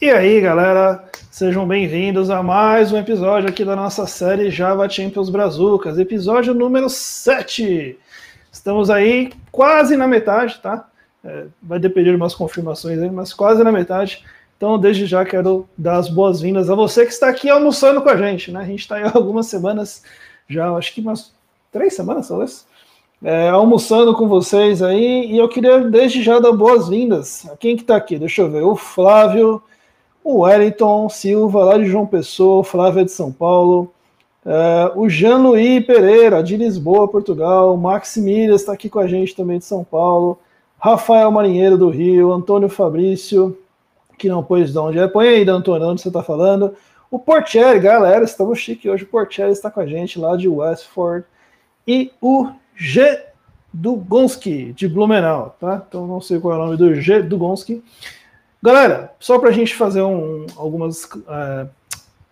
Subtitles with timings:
[0.00, 5.28] E aí, galera, sejam bem-vindos a mais um episódio aqui da nossa série Java Champions
[5.28, 7.98] Brazucas, episódio número 7.
[8.52, 10.88] Estamos aí quase na metade, tá?
[11.24, 14.24] É, vai depender de umas confirmações aí, mas quase na metade.
[14.56, 18.16] Então, desde já quero dar as boas-vindas a você que está aqui almoçando com a
[18.16, 18.60] gente, né?
[18.60, 20.04] A gente está aí algumas semanas,
[20.48, 21.34] já acho que umas
[21.72, 22.64] três semanas, talvez,
[23.20, 27.82] é, almoçando com vocês aí, e eu queria desde já dar boas-vindas a quem que
[27.82, 29.60] está aqui, deixa eu ver, o Flávio,
[30.28, 33.90] o Wellington Silva, lá de João Pessoa, Flávia de São Paulo,
[34.44, 39.58] uh, o Jean-Louis Pereira, de Lisboa, Portugal, Max Milhas está aqui com a gente também
[39.58, 40.38] de São Paulo,
[40.78, 43.56] Rafael Marinheiro do Rio, Antônio Fabrício,
[44.18, 46.74] que não pôs de onde é, põe aí, Antônio, onde você está falando,
[47.10, 51.24] o Portieri, galera, estamos chique hoje, o Portieri está com a gente lá de Westford,
[51.86, 53.24] e o G.
[53.72, 55.82] Dugonski, de Blumenau, tá?
[55.88, 57.22] Então não sei qual é o nome do G.
[57.22, 57.82] Dugonski,
[58.62, 61.68] Galera, só para a gente fazer um, algumas uh,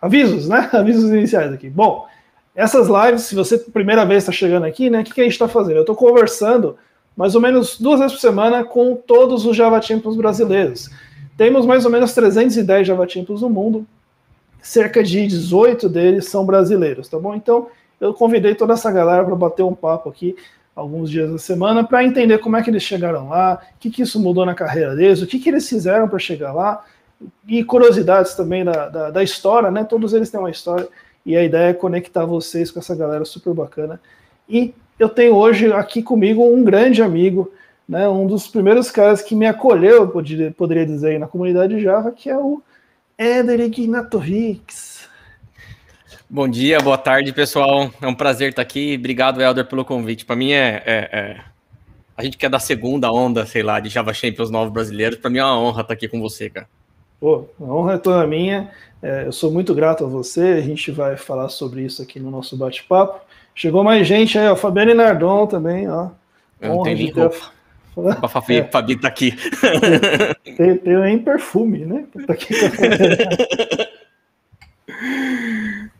[0.00, 0.68] avisos, né?
[0.74, 1.70] Avisos iniciais aqui.
[1.70, 2.06] Bom,
[2.54, 5.00] essas lives, se você primeira vez está chegando aqui, né?
[5.00, 5.76] O que, que a gente está fazendo?
[5.76, 6.76] Eu estou conversando
[7.16, 10.90] mais ou menos duas vezes por semana com todos os Java Champions brasileiros.
[11.36, 13.86] Temos mais ou menos 310 Java Champions no mundo,
[14.60, 17.34] cerca de 18 deles são brasileiros, tá bom?
[17.34, 17.68] Então,
[18.00, 20.36] eu convidei toda essa galera para bater um papo aqui
[20.76, 24.02] alguns dias da semana para entender como é que eles chegaram lá, o que, que
[24.02, 26.84] isso mudou na carreira deles, o que, que eles fizeram para chegar lá,
[27.48, 29.84] e curiosidades também da, da, da, história, né?
[29.84, 30.86] Todos eles têm uma história,
[31.24, 33.98] e a ideia é conectar vocês com essa galera super bacana.
[34.46, 37.50] E eu tenho hoje aqui comigo um grande amigo,
[37.88, 38.06] né?
[38.06, 42.12] Um dos primeiros caras que me acolheu, eu poderia, poderia dizer, aí, na comunidade Java,
[42.12, 42.62] que é o
[43.16, 44.95] Éder Ignatovix.
[46.28, 47.88] Bom dia, boa tarde, pessoal.
[48.02, 48.96] É um prazer estar aqui.
[48.98, 50.24] Obrigado, Helder, pelo convite.
[50.24, 51.40] Para mim é, é, é,
[52.16, 55.18] A gente quer dar segunda onda, sei lá, de Java Champions novos brasileiros.
[55.18, 56.66] Para mim é uma honra estar aqui com você, cara.
[57.20, 58.68] Pô, a honra é toda minha.
[59.00, 60.56] É, eu sou muito grato a você.
[60.58, 63.20] A gente vai falar sobre isso aqui no nosso bate-papo.
[63.54, 64.56] Chegou mais gente aí, ó.
[64.56, 66.08] Fabiane Nardon também, ó.
[66.60, 67.52] Eu não tenho roupa.
[68.20, 68.64] A Fabi, é.
[68.64, 69.32] Fabi tá aqui.
[70.56, 72.04] Tem, tem nem perfume, né?
[72.26, 72.54] Tá aqui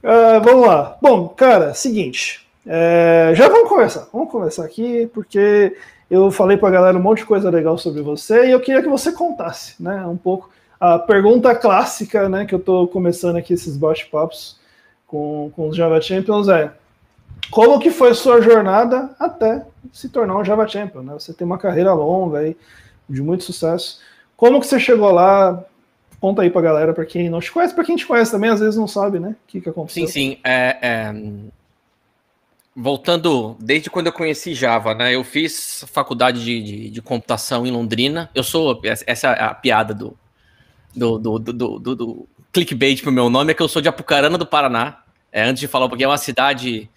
[0.07, 0.97] Uh, vamos lá.
[1.03, 2.47] Bom, cara, seguinte.
[2.65, 4.07] É, já vamos conversar.
[4.13, 5.77] Vamos conversar aqui, porque
[6.09, 8.81] eu falei para a galera um monte de coisa legal sobre você e eu queria
[8.81, 10.07] que você contasse, né?
[10.07, 10.49] Um pouco.
[10.79, 14.61] A pergunta clássica, né, que eu estou começando aqui esses bate-papos
[15.09, 16.71] com, com os Java Champions é
[17.51, 21.15] como que foi sua jornada até se tornar um Java Champion, né?
[21.15, 22.57] Você tem uma carreira longa aí,
[23.09, 24.01] de muito sucesso.
[24.37, 25.65] Como que você chegou lá?
[26.21, 28.61] Conta aí pra galera, pra quem não te conhece, pra quem te conhece também, às
[28.61, 29.31] vezes não sabe, né?
[29.31, 30.07] O que, que aconteceu.
[30.07, 30.39] Sim, sim.
[30.43, 31.15] É, é...
[32.75, 35.15] Voltando, desde quando eu conheci Java, né?
[35.15, 38.31] Eu fiz faculdade de, de, de computação em Londrina.
[38.35, 38.81] Eu sou.
[38.85, 40.17] Essa é a piada do,
[40.95, 44.39] do, do, do, do, do clickbait pro meu nome, é que eu sou de Apucarana
[44.39, 45.03] do Paraná.
[45.33, 46.91] É, antes de falar, porque é uma cidade.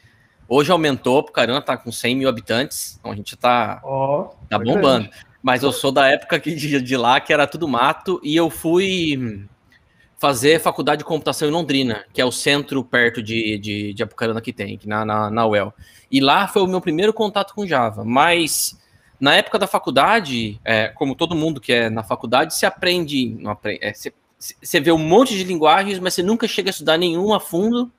[0.48, 2.98] Hoje aumentou, Apucarana tá com 100 mil habitantes.
[3.00, 5.10] Então a gente tá, oh, tá bombando.
[5.10, 5.29] Grande.
[5.42, 9.48] Mas eu sou da época de, de lá que era tudo mato e eu fui
[10.18, 14.42] fazer faculdade de computação em Londrina, que é o centro perto de, de, de Apucarana
[14.42, 15.74] que tem, na, na, na UEL.
[16.12, 18.04] E lá foi o meu primeiro contato com Java.
[18.04, 18.78] Mas
[19.18, 23.30] na época da faculdade, é, como todo mundo que é na faculdade, se aprende.
[23.40, 23.94] Não aprende é,
[24.38, 27.90] você, vê um monte de linguagens, mas você nunca chega a estudar nenhum a fundo.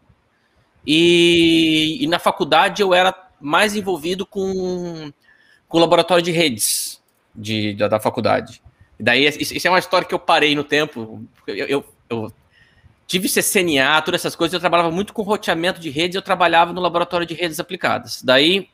[0.86, 5.10] E, e na faculdade eu era mais envolvido com,
[5.66, 6.99] com laboratório de redes
[7.34, 8.62] de, da, da faculdade.
[8.98, 11.24] E daí, isso, é uma história que eu parei no tempo.
[11.46, 12.32] Eu, eu, eu
[13.06, 16.80] tive CCNA, todas essas coisas, eu trabalhava muito com roteamento de redes, eu trabalhava no
[16.80, 18.22] laboratório de redes aplicadas.
[18.22, 18.68] Daí,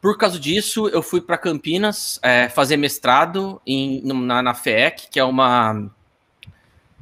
[0.00, 5.18] por causa disso, eu fui para Campinas é, fazer mestrado em, na, na FEEC, que
[5.18, 5.90] é uma.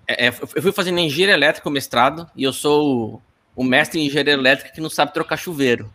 [0.07, 3.21] É, é eu fui fazendo engenharia elétrica o mestrado, e eu sou
[3.57, 5.93] o, o mestre em engenharia elétrica que não sabe trocar chuveiro.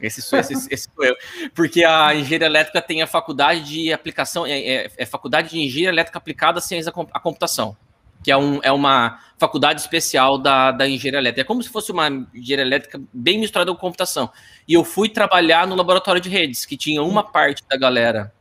[0.00, 1.14] Esse sou, esse, esse sou eu.
[1.54, 5.88] Porque a engenharia elétrica tem a faculdade de aplicação, é, é, é faculdade de engenharia
[5.90, 7.76] elétrica aplicada à ciência da computação,
[8.22, 11.42] que é, um, é uma faculdade especial da, da engenharia elétrica.
[11.42, 14.30] É como se fosse uma engenharia elétrica bem misturada com computação.
[14.66, 18.32] E eu fui trabalhar no laboratório de redes, que tinha uma parte da galera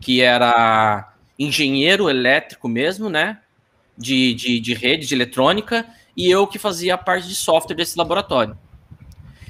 [0.00, 3.40] que era engenheiro elétrico mesmo, né?
[3.96, 7.96] De, de, de rede, de eletrônica, e eu que fazia a parte de software desse
[7.96, 8.58] laboratório.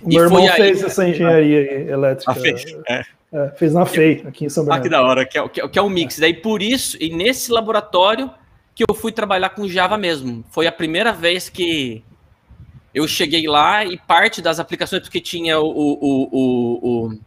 [0.02, 2.34] O meu irmão fez aí, essa engenharia elétrica.
[2.34, 2.54] FEI,
[2.88, 3.04] é.
[3.32, 4.81] É, fez na FEI, aqui em São Bernardo.
[4.81, 6.19] Ah, que da hora, que é, que é, que é um mix.
[6.19, 8.31] Daí por isso, e nesse laboratório
[8.76, 10.44] que eu fui trabalhar com Java mesmo.
[10.50, 12.04] Foi a primeira vez que
[12.94, 17.19] eu cheguei lá e parte das aplicações, porque tinha o, o, o, o,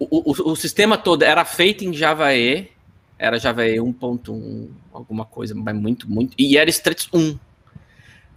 [0.00, 2.68] o, o, o sistema todo era feito em Java E,
[3.16, 6.34] era Java 1.1, alguma coisa, mas muito, muito.
[6.36, 7.38] E era Struts 1.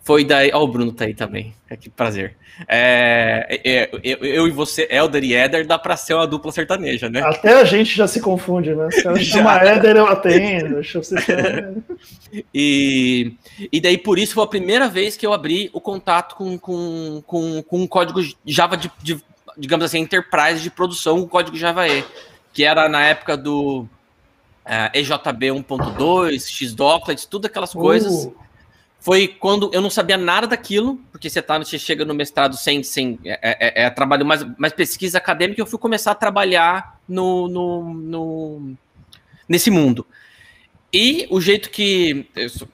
[0.03, 0.51] Foi daí.
[0.53, 1.53] Ó, oh, o Bruno tá aí também.
[1.69, 2.35] É, que prazer.
[2.67, 7.09] É, é, eu, eu, e você, Elder e Eder, dá pra ser uma dupla sertaneja,
[7.09, 7.21] né?
[7.21, 8.91] Até a gente já se confunde, né?
[8.91, 10.75] Se ela chama Éder, eu atendo.
[10.75, 11.73] Deixa eu ser
[12.53, 13.33] e,
[13.71, 17.23] e daí, por isso, foi a primeira vez que eu abri o contato com, com,
[17.25, 19.23] com, com um código Java de, de,
[19.57, 22.03] digamos assim, enterprise de produção, o código Java E,
[22.51, 23.87] que era na época do
[24.65, 28.25] uh, EJB 1.2, Xdoclet, tudo aquelas coisas.
[28.25, 28.42] Uh
[29.03, 32.81] foi quando eu não sabia nada daquilo, porque você, tá, você chega no mestrado sem,
[32.81, 36.97] sem é, é, é, é trabalho mais, mais pesquisa acadêmica, eu fui começar a trabalhar
[37.05, 38.73] no, no, no,
[39.47, 40.07] nesse mundo.
[40.91, 42.27] E o jeito que.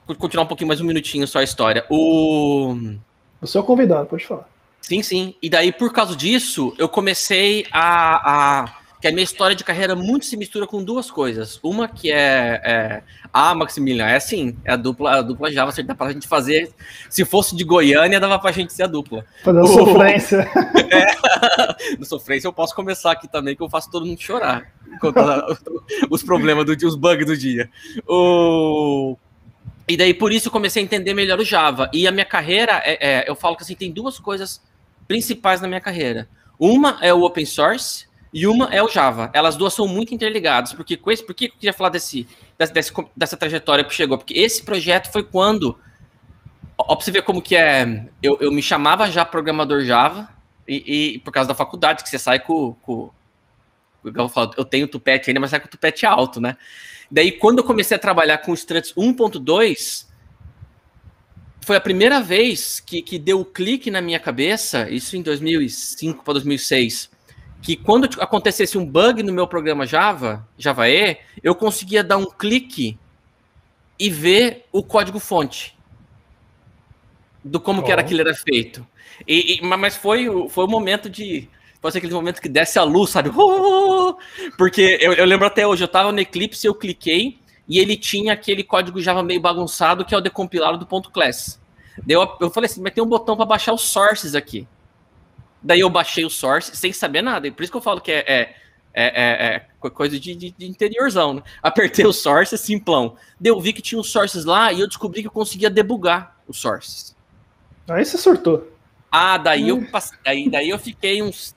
[0.06, 1.84] Vou continuar um pouquinho mais um minutinho só a história.
[1.90, 2.76] O.
[3.40, 4.48] Você é o convidado, pode falar.
[4.80, 5.34] Sim, sim.
[5.42, 9.96] E daí, por causa disso, eu comecei a, a que a minha história de carreira
[9.96, 11.58] muito se mistura com duas coisas.
[11.62, 13.02] Uma que é, é
[13.32, 16.70] ah, Maximilian, é assim, é a dupla, a dupla Java, dá pra gente fazer.
[17.08, 19.24] Se fosse de Goiânia, dava pra gente ser a dupla.
[19.42, 20.38] Fazer sofrência.
[20.90, 24.70] é, no sofrência eu posso começar aqui também, que eu faço todo mundo chorar.
[26.10, 27.70] os problemas do dia, os bugs do dia.
[28.06, 29.16] O...
[29.88, 31.90] E daí, por isso, eu comecei a entender melhor o Java.
[31.92, 34.62] E a minha carreira, é, é, eu falo que assim, tem duas coisas
[35.08, 36.28] principais na minha carreira.
[36.58, 39.30] Uma é o open source, e uma é o Java.
[39.32, 42.26] Elas duas são muito interligadas, porque com esse, por que eu queria falar desse,
[42.72, 44.16] desse, dessa trajetória que chegou?
[44.16, 45.78] Porque esse projeto foi quando,
[46.78, 50.28] ó, pra você ver como que é, eu, eu me chamava já programador Java,
[50.68, 53.10] e, e, por causa da faculdade, que você sai com, com
[54.04, 56.56] eu, falo, eu tenho tupete ainda, mas sai com o tupete alto, né?
[57.10, 60.06] Daí, quando eu comecei a trabalhar com o Struts 1.2,
[61.60, 65.22] foi a primeira vez que, que deu o um clique na minha cabeça, isso em
[65.22, 67.10] 2005 para 2006,
[67.62, 72.26] que quando acontecesse um bug no meu programa Java, Java E, eu conseguia dar um
[72.26, 72.98] clique
[73.98, 75.76] e ver o código fonte
[77.44, 77.84] do como oh.
[77.84, 78.86] que era aquilo era feito.
[79.26, 81.48] E, e, mas foi, foi o momento de
[81.80, 83.30] pode ser aquele momento que desce a luz, sabe?
[84.56, 88.32] Porque eu, eu lembro até hoje, eu estava no Eclipse, eu cliquei e ele tinha
[88.32, 91.60] aquele código Java meio bagunçado que é o decompilado do ponto .class.
[92.08, 94.66] Eu, eu falei assim, mas tem um botão para baixar os sources aqui.
[95.62, 97.46] Daí eu baixei o source sem saber nada.
[97.46, 98.54] E por isso que eu falo que é, é,
[98.94, 101.42] é, é coisa de, de, de, interiorzão, né?
[101.62, 103.16] Apertei o source, simplão.
[103.38, 106.36] Daí eu vi que tinha os sources lá e eu descobri que eu conseguia debugar
[106.48, 107.14] os sources.
[107.88, 108.70] Aí você surtou.
[109.10, 109.86] Ah, daí, hum.
[109.92, 111.54] eu, daí, daí eu fiquei uns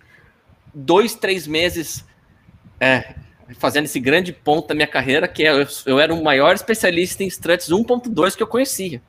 [0.74, 2.04] dois, três meses
[2.80, 3.16] é,
[3.58, 7.24] fazendo esse grande ponto da minha carreira, que é, eu, eu era o maior especialista
[7.24, 9.02] em struts 1.2 que eu conhecia.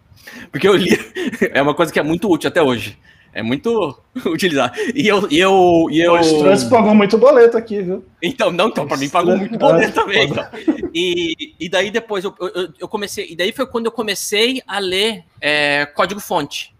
[0.51, 0.91] Porque eu li,
[1.53, 2.99] é uma coisa que é muito útil até hoje.
[3.35, 4.79] É muito utilizado.
[4.95, 5.29] E eu.
[5.29, 6.15] E eu, e eu...
[6.15, 8.05] O Trans pagou muito boleto aqui, viu?
[8.23, 10.29] Então, não, então, para mim pagou muito boleto também.
[10.31, 10.47] Então.
[10.95, 13.27] E, e daí depois eu, eu, eu, comecei.
[13.29, 16.73] E daí foi quando eu comecei a ler é, código-fonte.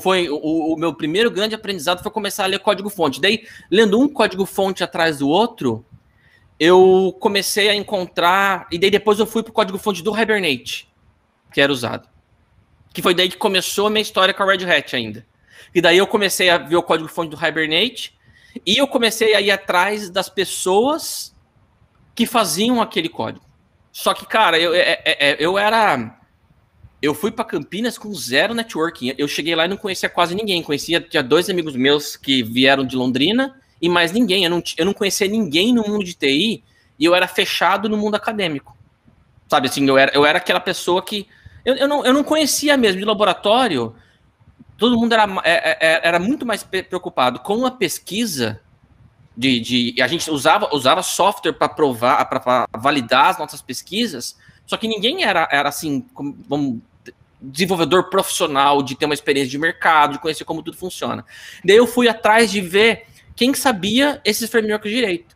[0.00, 0.36] Foi o,
[0.74, 3.20] o, meu primeiro grande aprendizado foi começar a ler código-fonte.
[3.20, 5.84] Daí, lendo um código-fonte atrás do outro,
[6.58, 8.68] eu comecei a encontrar.
[8.70, 10.88] E daí depois eu fui para o código-fonte do Hibernate,
[11.52, 12.08] que era usado.
[12.96, 15.26] Que foi daí que começou a minha história com a Red Hat ainda.
[15.74, 18.16] E daí eu comecei a ver o código-fonte do Hibernate
[18.64, 21.36] e eu comecei a ir atrás das pessoas
[22.14, 23.44] que faziam aquele código.
[23.92, 26.18] Só que, cara, eu, é, é, é eu era.
[27.02, 29.14] Eu fui para Campinas com zero networking.
[29.18, 30.62] Eu cheguei lá e não conhecia quase ninguém.
[30.62, 34.44] Conhecia, tinha dois amigos meus que vieram de Londrina e mais ninguém.
[34.44, 36.64] Eu não, eu não conhecia ninguém no mundo de TI
[36.98, 38.74] e eu era fechado no mundo acadêmico.
[39.50, 41.28] Sabe assim, eu era, eu era aquela pessoa que
[41.66, 43.92] eu, eu, não, eu não conhecia mesmo de laboratório.
[44.78, 48.60] Todo mundo era, é, é, é, era muito mais preocupado com a pesquisa.
[49.36, 54.38] De, de a gente usava, usava software para provar, para validar as nossas pesquisas.
[54.64, 56.06] Só que ninguém era, era assim,
[56.48, 56.78] vamos,
[57.42, 61.24] desenvolvedor profissional, de ter uma experiência de mercado, de conhecer como tudo funciona.
[61.64, 65.35] Daí eu fui atrás de ver quem sabia esses frameworks direito.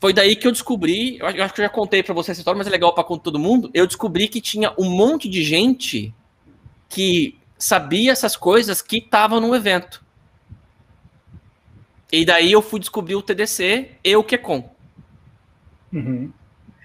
[0.00, 2.56] Foi daí que eu descobri, eu acho que eu já contei para você essa história,
[2.56, 3.70] mas é legal para contar todo mundo.
[3.74, 6.14] Eu descobri que tinha um monte de gente
[6.88, 10.04] que sabia essas coisas que estavam no evento.
[12.12, 14.70] E daí eu fui descobrir o TDC e o QCon.
[15.92, 16.32] Uhum.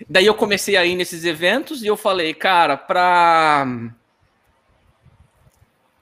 [0.09, 3.65] Daí eu comecei a ir nesses eventos e eu falei, cara, pra.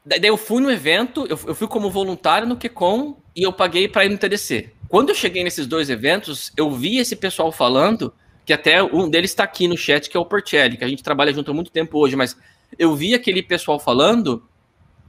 [0.03, 4.05] Daí eu fui no evento, eu fui como voluntário no QCon e eu paguei para
[4.05, 4.71] ir no TDC.
[4.91, 8.13] Quando eu cheguei nesses dois eventos, eu vi esse pessoal falando,
[8.45, 11.01] que até um deles está aqui no chat, que é o Portelli, que a gente
[11.01, 12.35] trabalha junto há muito tempo hoje, mas
[12.77, 14.45] eu vi aquele pessoal falando,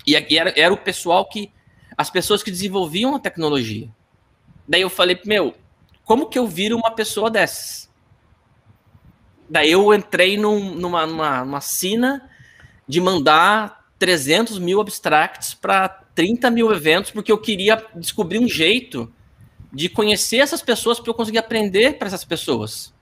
[0.06, 1.50] e era, era o pessoal que.
[1.98, 3.90] as pessoas que desenvolviam a tecnologia.
[4.68, 5.52] Daí eu falei, meu,
[6.04, 7.90] como que eu viro uma pessoa dessas?
[9.50, 12.30] daí eu entrei num, numa, numa, numa sina
[12.86, 19.12] de mandar 300 mil abstracts para 30 mil eventos, porque eu queria descobrir um jeito
[19.72, 22.92] de conhecer essas pessoas para eu conseguir aprender para essas pessoas.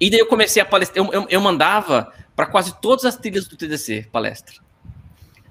[0.00, 3.46] E daí eu comecei a palestrar, eu, eu, eu mandava para quase todas as trilhas
[3.46, 4.56] do TDC palestra.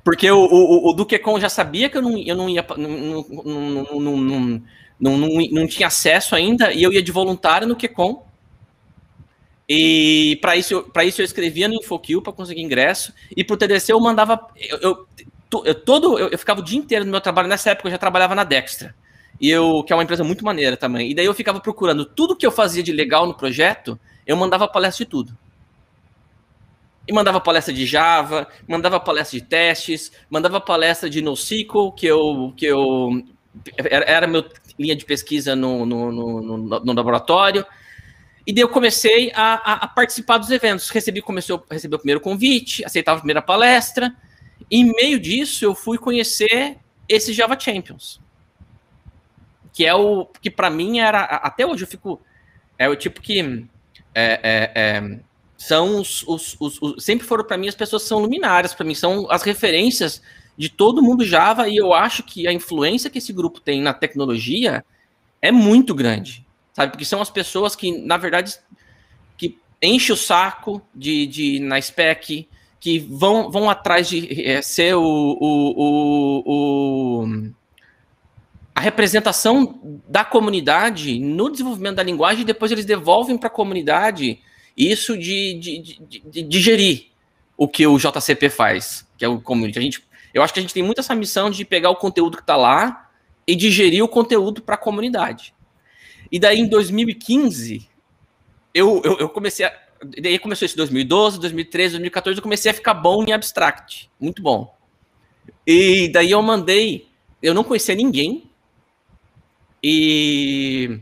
[0.03, 2.65] Porque o, o, o Duquecon já sabia que eu não, eu não ia.
[2.77, 5.17] Não, não, não, não, não,
[5.51, 8.25] não, tinha acesso ainda, e eu ia de voluntário no QCon.
[9.67, 13.13] E para isso, isso eu escrevia no InfoQ para conseguir ingresso.
[13.35, 14.47] E para o TDC eu mandava.
[14.57, 15.05] Eu,
[15.59, 17.49] eu todo, eu, eu, ficava o dia inteiro no meu trabalho.
[17.49, 18.95] Nessa época eu já trabalhava na Dextra.
[19.39, 21.11] E eu, que é uma empresa muito maneira também.
[21.11, 24.67] E daí eu ficava procurando tudo que eu fazia de legal no projeto, eu mandava
[24.67, 25.37] palestra de tudo
[27.07, 32.53] e mandava palestra de Java, mandava palestra de testes, mandava palestra de NoSQL, que eu,
[32.55, 33.23] que eu
[33.77, 34.43] era, meu
[34.77, 37.65] linha de pesquisa no, no, no, no, laboratório.
[38.45, 40.89] E daí eu comecei a, a, a, participar dos eventos.
[40.89, 44.13] Recebi, começou, recebi o primeiro convite, aceitava a primeira palestra.
[44.69, 46.77] E em meio disso, eu fui conhecer
[47.09, 48.21] esses Java Champions.
[49.77, 51.21] Que é o que para mim era.
[51.21, 52.19] Até hoje eu fico.
[52.79, 53.63] É o tipo que.
[54.15, 55.19] É, é, é,
[55.55, 58.95] são os, os, os, os sempre foram para mim as pessoas são luminárias para mim
[58.95, 60.19] são as referências
[60.57, 63.93] de todo mundo Java e eu acho que a influência que esse grupo tem na
[63.93, 64.83] tecnologia
[65.39, 66.43] é muito grande
[66.73, 68.55] sabe porque são as pessoas que na verdade
[69.37, 72.47] que enche o saco de, de na spec
[72.79, 77.51] que vão, vão atrás de é, ser o, o, o, o
[78.77, 84.39] a representação da comunidade no desenvolvimento da linguagem e depois eles devolvem para a comunidade
[84.77, 87.07] isso de, de, de, de, digerir
[87.57, 89.79] o que o JCP faz, que é o community.
[89.79, 92.37] A gente, eu acho que a gente tem muito essa missão de pegar o conteúdo
[92.37, 93.09] que está lá
[93.47, 95.55] e digerir o conteúdo para a comunidade.
[96.31, 97.89] E daí, em 2015,
[98.75, 99.73] eu, eu, eu comecei a.
[100.21, 104.07] Daí começou esse 2012, 2013, 2014, eu comecei a ficar bom em abstract.
[104.19, 104.77] Muito bom.
[105.65, 107.07] E daí eu mandei.
[107.41, 108.46] Eu não conhecia ninguém.
[109.89, 110.99] E,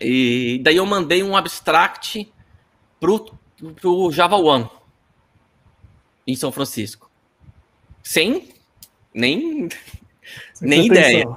[0.00, 2.32] e daí eu mandei um abstract
[2.98, 3.30] pro,
[3.78, 4.66] pro Java One
[6.26, 7.10] em São Francisco.
[8.02, 8.48] Sem
[9.12, 9.68] nem,
[10.54, 11.28] Sem nem ideia.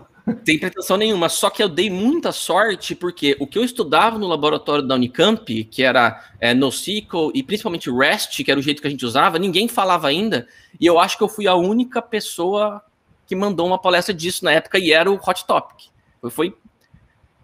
[0.45, 1.27] Sem pretensão nenhuma.
[1.27, 5.65] Só que eu dei muita sorte, porque o que eu estudava no laboratório da Unicamp,
[5.65, 9.37] que era é, NoSQL e principalmente REST, que era o jeito que a gente usava,
[9.37, 10.47] ninguém falava ainda.
[10.79, 12.81] E eu acho que eu fui a única pessoa
[13.27, 15.89] que mandou uma palestra disso na época e era o Hot Topic.
[16.29, 16.55] Foi.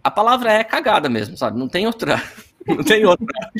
[0.06, 1.58] A palavra é cagada mesmo, sabe?
[1.58, 2.22] Não tem outra.
[2.68, 3.52] Não tem outra.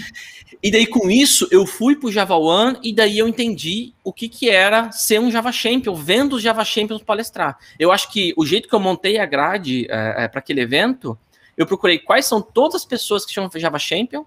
[0.62, 4.30] E daí, com isso, eu fui pro Java One e daí eu entendi o que,
[4.30, 7.58] que era ser um Java Champion, vendo os Java Champions palestrar.
[7.80, 11.18] Eu acho que o jeito que eu montei a grade é, é, para aquele evento,
[11.58, 14.24] eu procurei quais são todas as pessoas que chamam Java Champion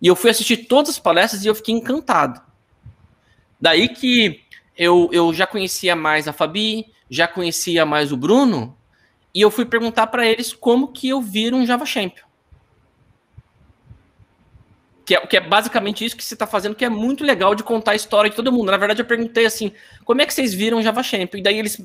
[0.00, 2.40] e eu fui assistir todas as palestras e eu fiquei encantado.
[3.60, 4.40] Daí que
[4.76, 8.75] eu, eu já conhecia mais a Fabi, já conhecia mais o Bruno,
[9.36, 12.24] e eu fui perguntar para eles como que eu viro um Java Champion.
[15.04, 17.62] Que é, que é basicamente isso que você está fazendo, que é muito legal de
[17.62, 18.70] contar a história de todo mundo.
[18.70, 19.72] Na verdade, eu perguntei assim,
[20.06, 21.40] como é que vocês viram Java Champion?
[21.40, 21.78] E daí eles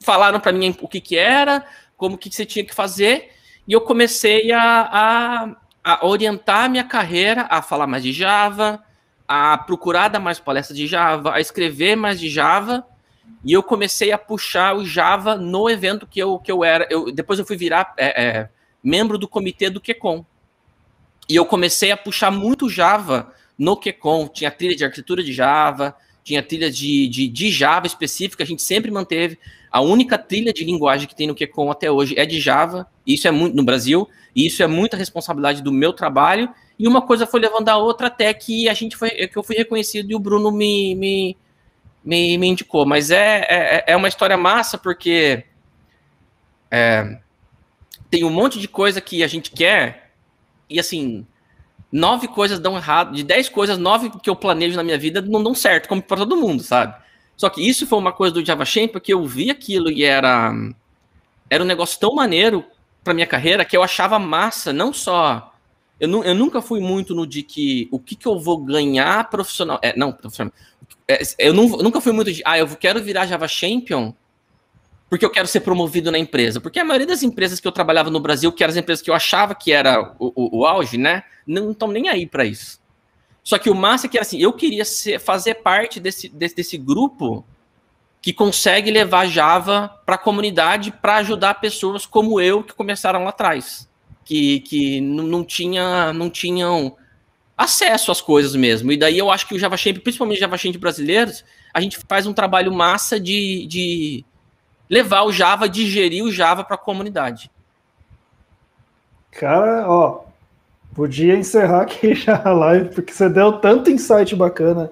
[0.00, 1.64] falaram para mim o que, que era,
[1.96, 3.30] como que você tinha que fazer,
[3.68, 8.82] e eu comecei a, a, a orientar a minha carreira a falar mais de Java,
[9.28, 12.84] a procurar dar mais palestras de Java, a escrever mais de Java,
[13.44, 16.86] e eu comecei a puxar o Java no evento que eu, que eu era.
[16.90, 18.48] Eu, depois eu fui virar é, é,
[18.82, 20.24] membro do comitê do QCon.
[21.28, 24.28] E eu comecei a puxar muito Java no QCon.
[24.28, 25.94] Tinha trilha de arquitetura de Java,
[26.24, 29.38] tinha trilha de, de, de Java específica, a gente sempre manteve.
[29.70, 33.28] A única trilha de linguagem que tem no QCon até hoje é de Java, isso
[33.28, 36.48] é muito no Brasil, e isso é muita responsabilidade do meu trabalho.
[36.78, 39.56] E uma coisa foi levando a outra até que a gente foi, que eu fui
[39.56, 41.36] reconhecido e o Bruno me, me,
[42.08, 42.86] me, me indicou.
[42.86, 45.44] Mas é, é, é uma história massa porque
[46.70, 47.18] é,
[48.08, 50.14] tem um monte de coisa que a gente quer
[50.70, 51.26] e assim,
[51.92, 55.42] nove coisas dão errado, de dez coisas, nove que eu planejo na minha vida não
[55.42, 56.96] dão certo, como para todo mundo, sabe?
[57.36, 60.52] Só que isso foi uma coisa do Java Champ, porque eu vi aquilo e era
[61.50, 62.64] era um negócio tão maneiro
[63.04, 65.52] para minha carreira que eu achava massa, não só
[66.00, 69.28] eu, nu, eu nunca fui muito no de que o que, que eu vou ganhar
[69.28, 70.52] profissional, é, não, profissional,
[71.38, 74.12] eu, não, eu nunca fui muito de, ah, eu quero virar Java Champion
[75.08, 76.60] porque eu quero ser promovido na empresa.
[76.60, 79.10] Porque a maioria das empresas que eu trabalhava no Brasil, que eram as empresas que
[79.10, 81.22] eu achava que era o, o, o auge, né?
[81.46, 82.78] Não estão nem aí para isso.
[83.42, 86.54] Só que o massa é que era assim, eu queria ser, fazer parte desse, desse,
[86.54, 87.42] desse grupo
[88.20, 93.30] que consegue levar Java para a comunidade para ajudar pessoas como eu que começaram lá
[93.30, 93.88] atrás,
[94.24, 96.94] que, que não, tinha, não tinham
[97.58, 98.92] acesso às coisas mesmo.
[98.92, 102.72] E daí eu acho que o JavaShemp, principalmente JavaShemp brasileiros, a gente faz um trabalho
[102.72, 104.24] massa de, de
[104.88, 107.50] levar o Java, digerir o Java para a comunidade.
[109.32, 110.24] Cara, ó,
[110.94, 114.90] podia encerrar aqui já a live, porque você deu tanto insight bacana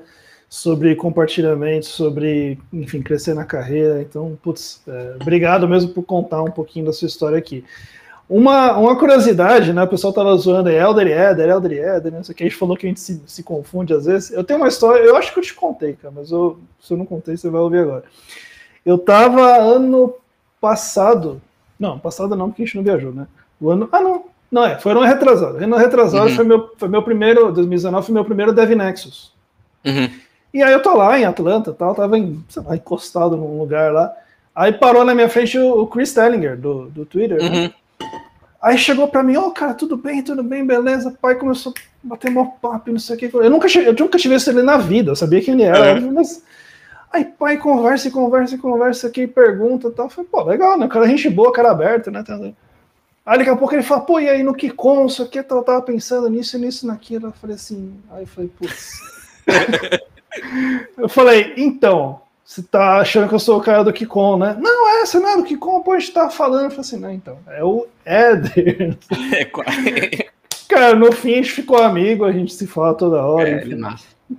[0.48, 4.02] sobre compartilhamento, sobre, enfim, crescer na carreira.
[4.02, 7.64] Então, putz, é, obrigado mesmo por contar um pouquinho da sua história aqui.
[8.28, 9.82] Uma, uma curiosidade, né?
[9.84, 12.20] O pessoal tava zoando Elder e Eder, Elder e Eder, né?
[12.20, 14.32] Isso aqui a gente falou que a gente se, se confunde às vezes.
[14.32, 16.98] Eu tenho uma história, eu acho que eu te contei, cara, mas eu, se eu
[16.98, 18.02] não contei, você vai ouvir agora.
[18.84, 20.14] Eu tava ano
[20.60, 21.40] passado,
[21.78, 23.28] não, passado não, porque a gente não viajou, né?
[23.60, 25.58] O ano, ah, não, não é, foi ano retrasado.
[25.58, 26.34] Ano retrasado uhum.
[26.34, 29.32] foi, meu, foi meu primeiro, 2019 foi meu primeiro Dev Nexus.
[29.84, 30.10] Uhum.
[30.52, 34.12] E aí eu tô lá em Atlanta, tal, tava em, lá, encostado num lugar lá.
[34.54, 37.48] Aí parou na minha frente o, o Chris Tellinger, do, do Twitter, né?
[37.48, 37.62] uhum.
[37.64, 37.74] né?
[38.60, 41.08] Aí chegou para mim, ó, oh, cara, tudo bem, tudo bem, beleza.
[41.08, 43.30] O pai começou a bater mó papo, não sei o que.
[43.32, 46.14] Eu nunca, eu nunca tive ele na vida, eu sabia quem ele era, uhum.
[46.14, 46.42] mas.
[47.12, 50.06] Aí pai conversa e conversa e conversa aqui, pergunta e tal.
[50.06, 50.86] Eu falei, pô, legal, né?
[50.86, 52.22] O cara é gente boa, cara aberto, né?
[53.24, 55.44] Aí daqui a pouco ele fala, pô, e aí no que com, isso aqui, eu
[55.44, 57.28] tava pensando nisso, nisso, naquilo.
[57.28, 59.00] Eu falei assim, aí eu falei, putz.
[60.98, 64.56] eu falei, então, você tá achando que eu sou o cara do Kikon, né?
[64.60, 66.66] Não, é, você não é do Kikon, pô, a gente tá falando.
[66.66, 68.96] Eu falei assim, não, então, é o Éder.
[69.34, 70.28] É,
[70.68, 73.48] cara, no fim a gente ficou amigo, a gente se fala toda hora.
[73.48, 73.80] É, enfim.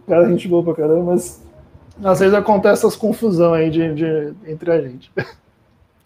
[0.08, 1.44] Cara, a gente boa pra caramba, mas
[2.02, 5.12] às vezes acontece essas confusão aí de, de, entre a gente.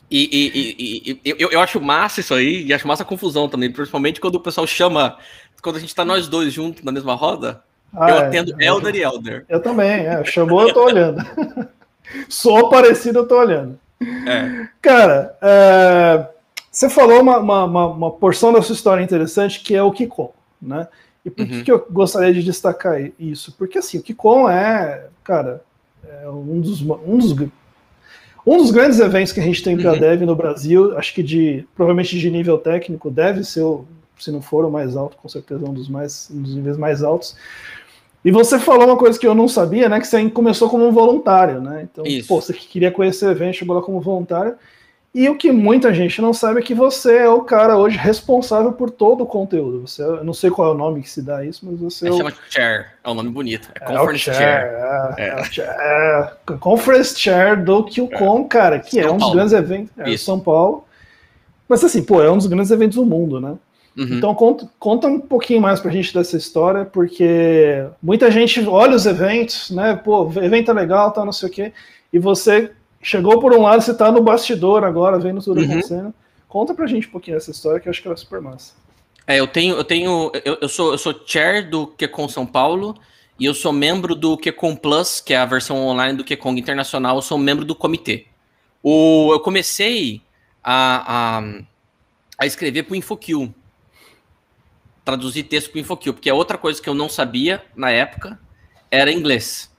[0.10, 3.48] E, e, e, e eu, eu, acho massa isso aí, e acho massa a confusão
[3.48, 5.18] também, principalmente quando o pessoal chama,
[5.62, 7.64] quando a gente tá nós dois juntos na mesma roda,
[7.96, 9.46] ah, eu é, atendo é, Elder e Elder.
[9.48, 11.24] Eu também, é, chamou, eu tô olhando.
[12.30, 13.80] Sou parecido, eu tô olhando.
[14.28, 14.68] É.
[14.82, 16.28] Cara, é,
[16.72, 20.88] você falou uma, uma, uma, porção da sua história interessante que é o Kikon, né?
[21.24, 21.64] E por uhum.
[21.64, 23.54] que eu gostaria de destacar isso?
[23.58, 25.62] Porque assim, o Kikon é, cara,
[26.04, 27.34] é um dos, um dos
[28.46, 30.00] um dos grandes eventos que a gente tem para uhum.
[30.00, 33.64] dev no Brasil, acho que de provavelmente de nível técnico, deve ser,
[34.18, 37.04] se não for o mais alto, com certeza um dos mais um dos níveis mais
[37.04, 37.36] altos.
[38.24, 40.00] E você falou uma coisa que eu não sabia, né?
[40.00, 41.88] Que você começou como um voluntário, né?
[41.92, 42.28] Então, Isso.
[42.28, 44.56] pô, você queria conhecer o evento, chegou lá como voluntário.
[45.14, 48.72] E o que muita gente não sabe é que você é o cara hoje responsável
[48.72, 49.82] por todo o conteúdo.
[49.82, 52.08] Você, eu não sei qual é o nome que se dá isso, mas você.
[52.08, 53.70] É, é chama Chair, é um nome bonito.
[53.76, 54.70] É Conference é Chair.
[54.70, 55.14] chair.
[55.18, 55.44] É, é.
[55.44, 55.70] chair.
[55.70, 58.48] é, Conference Chair do QCon, é.
[58.48, 59.92] cara, que São é um dos grandes eventos.
[59.98, 60.86] É, São Paulo.
[61.68, 63.56] Mas assim, pô, é um dos grandes eventos do mundo, né?
[63.98, 64.18] Uhum.
[64.18, 69.06] Então conta, conta um pouquinho mais pra gente dessa história, porque muita gente olha os
[69.06, 69.96] eventos, né?
[69.96, 71.74] Pô, evento é legal, tá, não sei o quê,
[72.12, 75.66] e você chegou por um lado, você tá no bastidor agora, vendo tudo uhum.
[75.66, 76.14] acontecendo.
[76.48, 78.74] Conta pra gente um pouquinho dessa história, que eu acho que ela é super massa.
[79.28, 82.98] É, eu tenho, eu tenho, eu, eu sou, eu sou chair do QCon São Paulo
[83.40, 87.16] e eu sou membro do QCon Plus, que é a versão online do QCon Internacional.
[87.16, 88.26] Eu sou membro do comitê.
[88.84, 90.22] O, eu comecei
[90.64, 91.44] a, a,
[92.38, 93.54] a escrever para o InfoQ,
[95.04, 98.40] traduzir texto para o InfoQ, porque é outra coisa que eu não sabia na época
[98.90, 99.72] era inglês.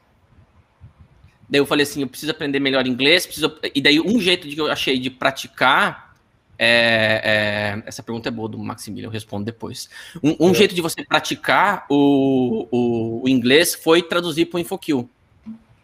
[1.49, 3.59] Daí eu falei assim, eu preciso aprender melhor inglês, preciso...
[3.75, 6.17] e daí um jeito que eu achei de praticar
[6.59, 7.83] é, é...
[7.87, 9.91] essa pergunta é boa do Maximiliano, eu respondo depois.
[10.23, 10.55] Um, um é.
[10.55, 15.07] jeito de você praticar o, o, o inglês foi traduzir para o InfoQ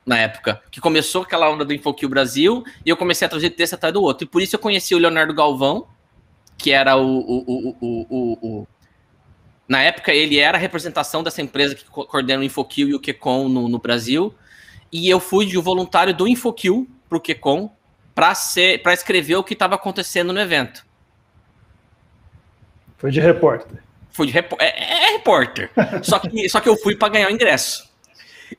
[0.07, 3.75] na época, que começou aquela onda do InfoQ Brasil, e eu comecei a traduzir texto
[3.75, 4.25] atrás do outro.
[4.25, 5.87] E por isso eu conheci o Leonardo Galvão,
[6.57, 8.69] que era o, o, o, o
[9.69, 13.49] na época, ele era a representação dessa empresa que coordena o InfoQ e o QCon
[13.49, 14.35] no, no Brasil.
[14.91, 17.71] E eu fui de um voluntário do InfoQ para o QCon
[18.15, 20.87] para escrever o que estava acontecendo no evento.
[22.97, 23.79] Foi de repórter.
[24.11, 24.67] Fui de repórter.
[24.67, 25.71] É, é, é, repórter.
[26.03, 27.89] só, que, só que eu fui para ganhar o ingresso.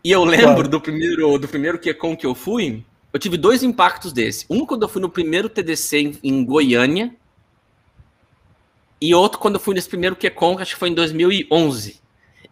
[0.04, 0.70] E eu lembro claro.
[0.70, 4.46] do primeiro do primeiro QCon que eu fui, eu tive dois impactos desse.
[4.48, 7.14] Um quando eu fui no primeiro TDC em, em Goiânia,
[9.02, 12.02] e outro quando eu fui nesse primeiro QCon, acho que foi em 2011.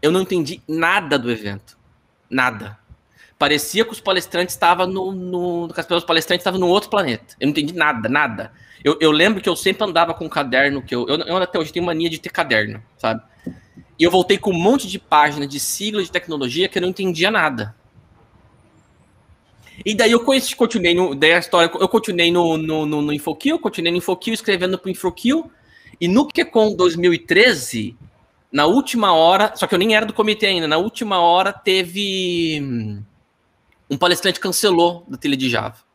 [0.02, 1.78] Eu não entendi nada do evento.
[2.30, 2.78] Nada.
[3.38, 5.68] Parecia que os palestrantes estavam no, no.
[5.74, 7.36] Que os palestrantes estavam no outro planeta.
[7.40, 8.52] Eu não entendi nada, nada.
[8.84, 11.60] Eu, eu lembro que eu sempre andava com um caderno, que eu, eu, eu até
[11.60, 13.22] hoje tenho mania de ter caderno, sabe?
[14.00, 16.90] E eu voltei com um monte de páginas de sigla de tecnologia que eu não
[16.90, 17.76] entendia nada.
[19.86, 21.14] E daí eu conheci, continuei no.
[21.14, 24.92] Daí a história, eu continuei no, no, no, no continuei no InfoQ, escrevendo para o
[24.92, 25.50] InfoQ.
[26.00, 27.98] E no QCon 2013,
[28.52, 32.60] na última hora, só que eu nem era do comitê ainda, na última hora teve
[32.62, 33.04] hum,
[33.90, 35.88] um palestrante cancelou da trilha de Java.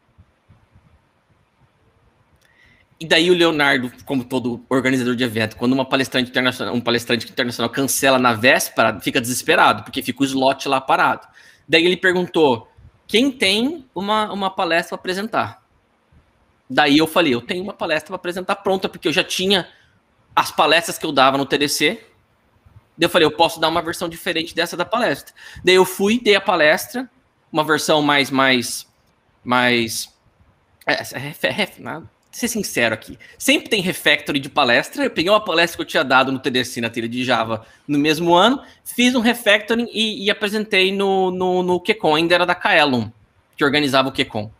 [3.02, 7.28] E daí o Leonardo, como todo organizador de evento, quando uma palestrante internacional, um palestrante
[7.28, 11.26] internacional cancela na véspera, fica desesperado, porque fica o slot lá parado.
[11.68, 12.68] Daí ele perguntou:
[13.08, 15.62] quem tem uma, uma palestra para apresentar?
[16.70, 19.66] Daí eu falei: eu tenho uma palestra para apresentar pronta, porque eu já tinha
[20.34, 22.00] as palestras que eu dava no TDC.
[22.96, 25.34] Daí eu falei: eu posso dar uma versão diferente dessa da palestra.
[25.64, 27.08] Daí eu fui, dei a palestra,
[27.52, 28.30] uma versão mais.
[28.30, 28.86] mais,
[29.44, 30.12] mais
[30.86, 35.04] é, é, é, ser sincero aqui, sempre tem refactory de palestra.
[35.04, 37.98] Eu peguei uma palestra que eu tinha dado no TDC na trilha de Java no
[37.98, 42.54] mesmo ano, fiz um refactoring e, e apresentei no, no, no QCon, ainda era da
[42.54, 43.10] Kaelon,
[43.54, 44.50] que organizava o QCon.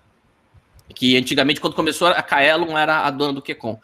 [0.95, 3.81] Que antigamente, quando começou, a Kaelon era a dona do QCon.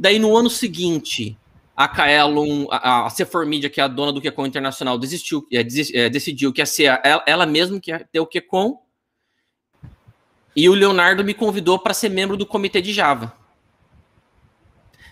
[0.00, 1.36] Daí no ano seguinte,
[1.76, 5.62] a Kaelon, a, a C4 Media, que é a dona do QCon Internacional, desistiu, é,
[5.62, 8.80] des, é, decidiu que ia ser ela, ela mesma que ia ter o QCon
[10.56, 13.36] e o Leonardo me convidou para ser membro do comitê de Java.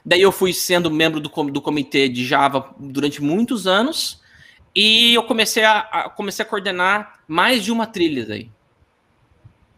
[0.03, 4.23] Daí eu fui sendo membro do, do comitê de Java durante muitos anos
[4.75, 8.51] e eu comecei a, a, comecei a coordenar mais de uma trilha daí.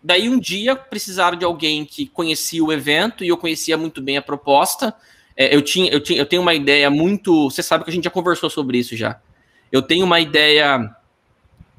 [0.03, 4.17] Daí um dia precisaram de alguém que conhecia o evento e eu conhecia muito bem
[4.17, 4.95] a proposta.
[5.37, 7.51] É, eu, tinha, eu, tinha, eu tenho uma ideia muito.
[7.51, 9.21] Você sabe que a gente já conversou sobre isso já.
[9.71, 10.95] Eu tenho uma ideia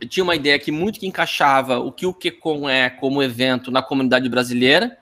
[0.02, 3.70] eu tinha uma ideia que muito que encaixava o que o QCon é como evento
[3.70, 4.98] na comunidade brasileira,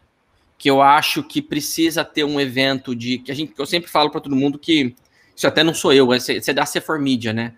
[0.58, 4.10] que eu acho que precisa ter um evento de que a gente eu sempre falo
[4.10, 4.94] para todo mundo que
[5.34, 7.54] isso até não sou eu, é, é da C4 Media, né?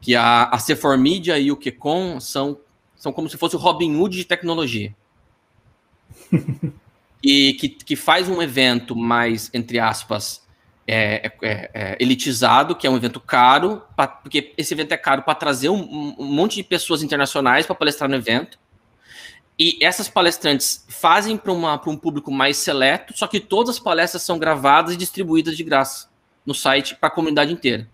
[0.00, 2.58] Que a, a C4 Media e o QCon são
[2.96, 4.92] são como se fosse o Robin Hood de tecnologia.
[7.22, 10.42] E que, que faz um evento mais, entre aspas,
[10.86, 15.22] é, é, é, elitizado, que é um evento caro, pra, porque esse evento é caro
[15.22, 18.58] para trazer um, um, monte de pessoas internacionais para palestrar no evento.
[19.58, 24.38] E essas palestrantes fazem para um público mais seleto, só que todas as palestras são
[24.38, 26.08] gravadas e distribuídas de graça
[26.46, 27.86] no site para a comunidade inteira.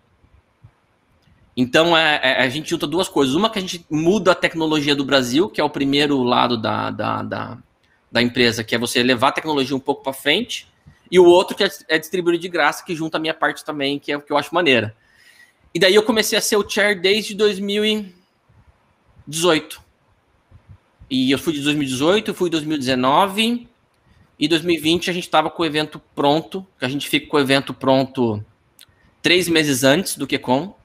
[1.55, 3.35] Então é, é, a gente junta duas coisas.
[3.35, 6.89] Uma que a gente muda a tecnologia do Brasil, que é o primeiro lado da,
[6.89, 7.57] da, da,
[8.11, 10.67] da empresa, que é você levar a tecnologia um pouco para frente
[11.11, 13.97] e o outro que é, é distribuído de graça, que junta a minha parte também,
[13.97, 14.95] que é o que eu acho maneira.
[15.73, 19.81] E daí eu comecei a ser o chair desde 2018.
[21.09, 23.67] E eu fui de 2018, fui 2019
[24.39, 27.39] e 2020 a gente estava com o evento pronto, que a gente fica com o
[27.39, 28.43] evento pronto
[29.21, 30.75] três meses antes do QCon,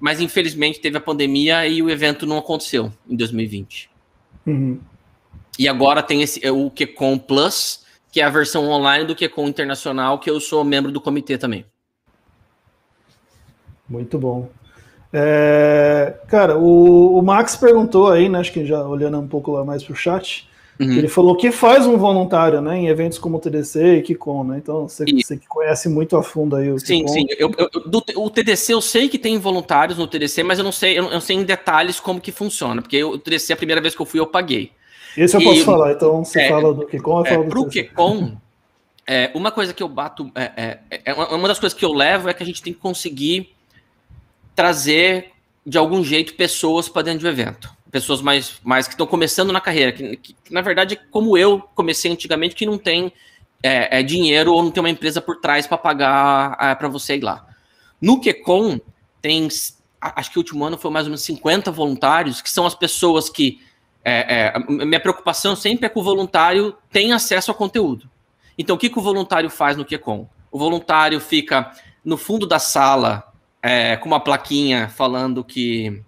[0.00, 3.90] mas infelizmente teve a pandemia e o evento não aconteceu em 2020.
[4.46, 4.80] Uhum.
[5.58, 10.18] E agora tem esse o QCon Plus, que é a versão online do QCon Internacional,
[10.18, 11.64] que eu sou membro do comitê também.
[13.88, 14.48] Muito bom.
[15.12, 19.62] É, cara, o, o, Max perguntou aí, né, acho que já olhando um pouco lá
[19.62, 20.48] mais para o chat,
[20.80, 20.90] uhum.
[20.90, 24.56] ele falou que faz um voluntário, né, em eventos como o TDC e KiCon, né,
[24.56, 28.02] então você, você que conhece muito a fundo aí o Sim, sim, eu, eu, do,
[28.16, 31.12] o TDC eu sei que tem voluntários no TDC, mas eu não sei, eu não,
[31.12, 34.06] eu sei em detalhes como que funciona, porque o TDC, a primeira vez que eu
[34.06, 34.72] fui, eu paguei.
[35.16, 37.50] Esse eu e, posso falar, então você é, fala do Kikon, eu é, falo do
[37.50, 38.36] Pro Kikon,
[39.06, 42.28] é, uma coisa que eu bato, é, é, é, uma das coisas que eu levo
[42.28, 43.54] é que a gente tem que conseguir
[44.54, 45.32] trazer,
[45.66, 47.70] de algum jeito, pessoas para dentro do evento.
[47.90, 52.10] Pessoas mais, mais que estão começando na carreira, que, que, na verdade, como eu comecei
[52.10, 53.12] antigamente, que não tem
[53.62, 57.16] é, é dinheiro ou não tem uma empresa por trás para pagar é, para você
[57.16, 57.46] ir lá.
[58.00, 58.80] No Kekon,
[59.20, 59.46] tem,
[60.00, 63.28] acho que o último ano foi mais ou menos 50 voluntários, que são as pessoas
[63.28, 63.60] que
[64.04, 68.10] é, é, minha preocupação sempre é que o voluntário tenha acesso ao conteúdo.
[68.58, 70.28] Então, o que, que o voluntário faz no QCon?
[70.50, 71.72] O voluntário fica
[72.04, 76.02] no fundo da sala é, com uma plaquinha falando que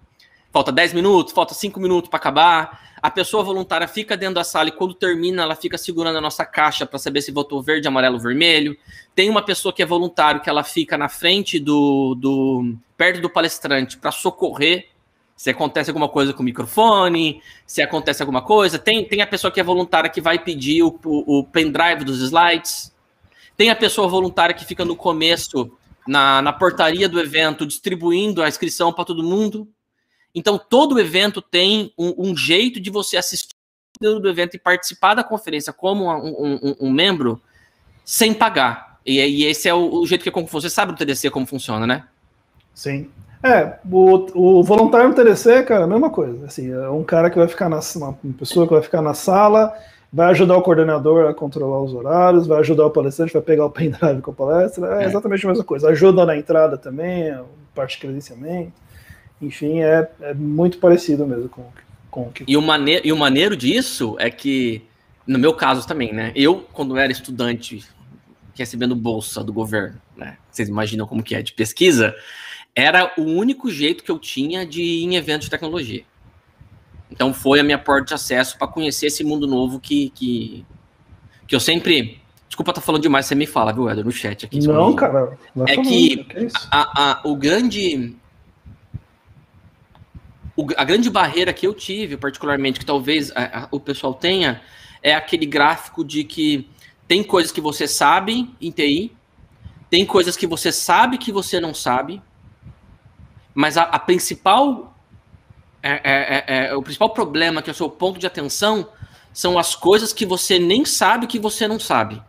[0.51, 2.85] falta 10 minutos, falta 5 minutos para acabar.
[3.01, 6.45] A pessoa voluntária fica dentro da sala e quando termina, ela fica segurando a nossa
[6.45, 8.75] caixa para saber se votou verde, amarelo, vermelho.
[9.13, 13.29] Tem uma pessoa que é voluntário que ela fica na frente do, do perto do
[13.29, 14.94] palestrante para socorrer
[15.35, 18.79] se acontece alguma coisa com o microfone, se acontece alguma coisa.
[18.79, 22.21] Tem, tem a pessoa que é voluntária que vai pedir o, o, o pendrive dos
[22.21, 22.93] slides.
[23.57, 25.71] Tem a pessoa voluntária que fica no começo,
[26.07, 29.67] na, na portaria do evento, distribuindo a inscrição para todo mundo.
[30.33, 33.55] Então, todo evento tem um, um, jeito de você assistir
[33.99, 37.41] do evento e participar da conferência como um, um, um membro
[38.03, 38.99] sem pagar.
[39.05, 41.45] E, e esse é o, o jeito que é como você sabe do TDC como
[41.45, 42.07] funciona, né?
[42.73, 43.09] Sim.
[43.45, 46.47] É, o, o voluntário no TDC, cara, a mesma coisa.
[46.47, 49.71] Assim, é um cara que vai ficar na uma pessoa que vai ficar na sala,
[50.11, 53.69] vai ajudar o coordenador a controlar os horários, vai ajudar o palestrante, vai pegar o
[53.69, 55.05] pendrive com a palestra, é, é.
[55.05, 55.89] exatamente a mesma coisa.
[55.89, 57.37] Ajuda na entrada também,
[57.75, 58.71] parte de credenciamento.
[59.39, 61.65] Enfim, é, é muito parecido mesmo com,
[62.09, 62.45] com o que.
[62.47, 64.81] E o, mane e o maneiro disso é que,
[65.27, 66.31] no meu caso também, né?
[66.35, 67.85] Eu, quando era estudante
[68.55, 70.37] recebendo bolsa do governo, né?
[70.49, 72.15] Vocês imaginam como que é de pesquisa?
[72.75, 76.03] Era o único jeito que eu tinha de ir em eventos de tecnologia.
[77.09, 80.65] Então foi a minha porta de acesso para conhecer esse mundo novo que, que,
[81.47, 82.21] que eu sempre.
[82.47, 84.59] Desculpa estar tá falando demais, você me fala, viu, Eder, no chat aqui.
[84.59, 85.37] Não, cara.
[85.67, 88.15] É que, que é a, a, o grande.
[90.55, 94.61] O, a grande barreira que eu tive, particularmente, que talvez a, o pessoal tenha,
[95.01, 96.69] é aquele gráfico de que
[97.07, 99.11] tem coisas que você sabe em TI,
[99.89, 102.21] tem coisas que você sabe que você não sabe,
[103.55, 104.93] mas a, a principal
[105.81, 108.89] é, é, é, é, o principal problema que é o seu ponto de atenção
[109.33, 112.21] são as coisas que você nem sabe que você não sabe,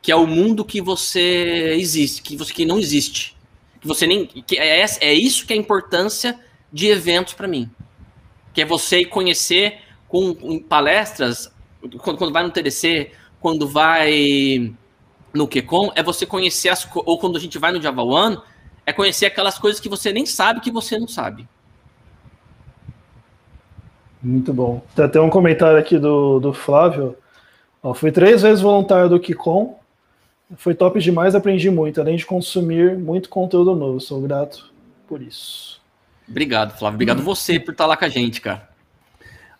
[0.00, 3.36] que é o mundo que você existe, que você que não existe,
[3.80, 6.38] que você nem que é, é isso que é a importância
[6.72, 7.70] de eventos para mim,
[8.54, 11.52] que é você conhecer com, com palestras
[12.00, 14.72] quando, quando vai no TDC, quando vai
[15.32, 18.38] no QCon, é você conhecer as ou quando a gente vai no Java One,
[18.88, 21.46] é conhecer aquelas coisas que você nem sabe que você não sabe.
[24.22, 24.82] Muito bom.
[24.96, 27.14] Tem até um comentário aqui do, do Flávio.
[27.82, 29.78] Ó, fui três vezes voluntário do Kikon.
[30.56, 34.00] Foi top demais, aprendi muito, além de consumir muito conteúdo novo.
[34.00, 34.72] Sou grato
[35.06, 35.82] por isso.
[36.26, 36.96] Obrigado, Flávio.
[36.96, 38.70] Obrigado você por estar lá com a gente, cara.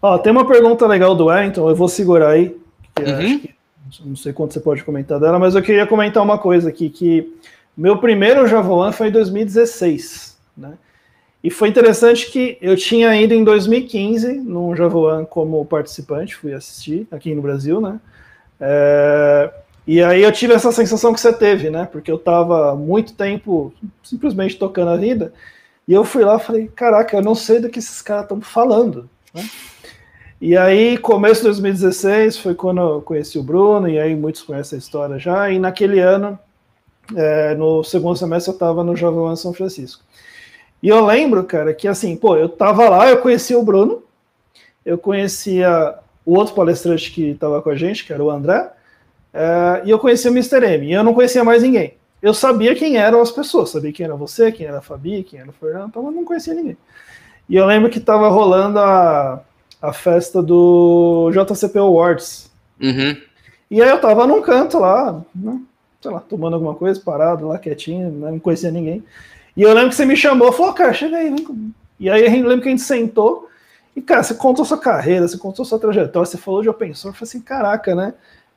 [0.00, 2.56] Ó, tem uma pergunta legal do Wellington, eu vou segurar aí.
[2.98, 3.40] Uhum.
[3.40, 3.54] Que,
[4.02, 7.30] não sei quanto você pode comentar dela, mas eu queria comentar uma coisa aqui, que
[7.78, 10.72] meu primeiro Java foi em 2016, né?
[11.44, 17.06] E foi interessante que eu tinha ido em 2015 no Javoan como participante, fui assistir
[17.12, 18.00] aqui no Brasil, né?
[18.60, 19.52] É,
[19.86, 21.88] e aí eu tive essa sensação que você teve, né?
[21.90, 25.32] Porque eu estava muito tempo simplesmente tocando a vida,
[25.86, 28.40] e eu fui lá e falei, caraca, eu não sei do que esses caras estão
[28.40, 29.48] falando, né?
[30.40, 34.76] E aí, começo de 2016 foi quando eu conheci o Bruno, e aí muitos conhecem
[34.76, 36.36] a história já, e naquele ano,
[37.14, 40.02] é, no segundo semestre, eu estava no Javoan São Francisco.
[40.82, 44.02] E eu lembro, cara, que assim, pô, eu tava lá, eu conhecia o Bruno,
[44.84, 45.94] eu conhecia
[46.24, 48.70] o outro palestrante que estava com a gente, que era o André,
[49.32, 50.64] é, e eu conhecia o Mr.
[50.64, 51.94] M, e eu não conhecia mais ninguém.
[52.20, 55.40] Eu sabia quem eram as pessoas, sabia quem era você, quem era a Fabi, quem
[55.40, 56.76] era o Fernando, então eu não conhecia ninguém.
[57.48, 59.40] E eu lembro que tava rolando a,
[59.80, 62.50] a festa do JCP Awards.
[62.80, 63.16] Uhum.
[63.70, 65.60] E aí eu tava num canto lá, né,
[66.00, 69.04] sei lá, tomando alguma coisa, parado lá, quietinho, né, não conhecia ninguém.
[69.56, 72.46] E eu lembro que você me chamou, falou, cara, chega aí, vem E aí eu
[72.46, 73.48] lembro que a gente sentou,
[73.98, 77.06] e, cara, você contou sua carreira, você contou sua trajetória, você falou de open source,
[77.06, 78.14] eu falei assim, caraca, né?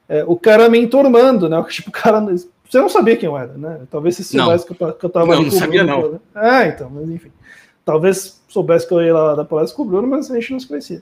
[0.08, 1.63] É, o cara me enturmando, né?
[1.67, 2.19] Tipo, o cara.
[2.21, 3.82] Você não sabia quem eu era, né?
[3.89, 6.19] Talvez você soubesse que eu, que eu tava não, ali não sabia, não.
[6.36, 7.32] É, então, mas enfim.
[7.84, 10.60] Talvez soubesse que eu ia lá da palestra com o Bruno, mas a gente não
[10.60, 11.01] se conhecia.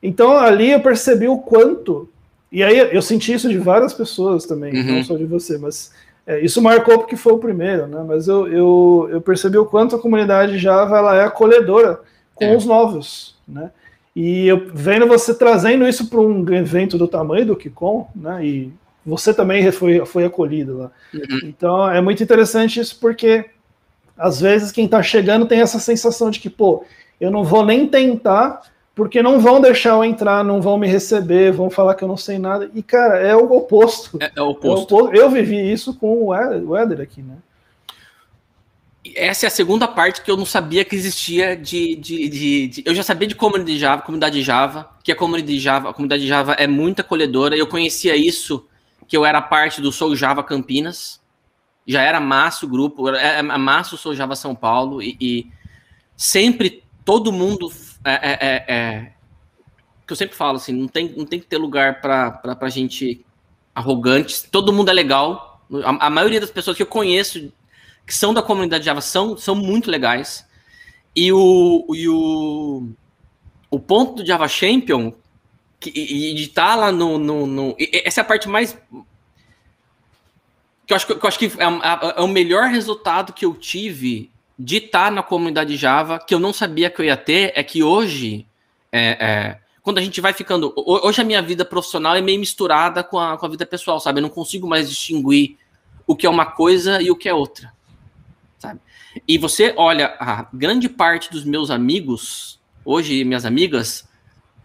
[0.00, 2.08] Então ali eu percebi o quanto.
[2.54, 4.94] E aí eu senti isso de várias pessoas também, uhum.
[4.94, 5.90] não só de você, mas
[6.24, 8.04] é, isso marcou porque foi o primeiro, né?
[8.06, 12.00] Mas eu, eu, eu, percebi o quanto a comunidade Java ela é acolhedora
[12.32, 12.56] com é.
[12.56, 13.72] os novos, né?
[14.14, 18.46] E eu vendo você trazendo isso para um evento do tamanho do Kikon, né?
[18.46, 18.72] E
[19.04, 20.92] você também foi, foi acolhido lá.
[21.12, 21.40] Uhum.
[21.42, 23.46] Então é muito interessante isso porque
[24.16, 26.84] às vezes quem está chegando tem essa sensação de que, pô,
[27.20, 28.62] eu não vou nem tentar
[28.94, 32.16] porque não vão deixar eu entrar, não vão me receber, vão falar que eu não
[32.16, 32.70] sei nada.
[32.74, 34.16] E, cara, é o oposto.
[34.20, 34.94] É, é o oposto.
[34.94, 35.16] É oposto.
[35.16, 36.34] Eu vivi isso com o
[36.76, 37.36] Éder aqui, né?
[39.16, 42.82] Essa é a segunda parte que eu não sabia que existia de, de, de, de,
[42.86, 46.52] Eu já sabia de comunidade Java, comunidade Java, que a comunidade Java, a comunidade Java
[46.52, 47.56] é muito acolhedora.
[47.56, 48.66] Eu conhecia isso,
[49.06, 51.20] que eu era parte do Sou Java Campinas.
[51.86, 55.46] Já era massa o grupo, era massa o Sou Java São Paulo, e, e
[56.16, 59.12] sempre todo mundo é, é, é, é,
[60.06, 63.24] que eu sempre falo assim, não tem, não tem que ter lugar para gente
[63.74, 64.44] arrogante.
[64.50, 65.62] Todo mundo é legal.
[65.84, 67.52] A, a, maioria das pessoas que eu conheço
[68.06, 70.46] que são da comunidade Java são, são muito legais.
[71.16, 72.88] E o, e o,
[73.70, 75.12] o ponto do Java Champion
[75.80, 78.76] que, e de estar tá lá no, no, no, Essa é a parte mais.
[80.86, 84.30] Que eu acho que, eu acho que é, é, o melhor resultado que eu tive
[84.58, 87.82] de estar na comunidade Java, que eu não sabia que eu ia ter, é que
[87.82, 88.46] hoje,
[88.92, 90.72] é, é, quando a gente vai ficando.
[90.76, 94.18] Hoje a minha vida profissional é meio misturada com a, com a vida pessoal, sabe?
[94.18, 95.56] Eu não consigo mais distinguir
[96.06, 97.72] o que é uma coisa e o que é outra,
[98.58, 98.80] sabe?
[99.26, 104.08] E você olha, a grande parte dos meus amigos, hoje minhas amigas,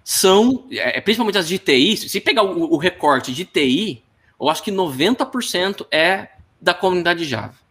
[0.04, 4.04] são, é, principalmente as de TI, se pegar o, o recorte de TI,
[4.39, 6.30] eu acho que 90% é
[6.62, 7.68] da comunidade Java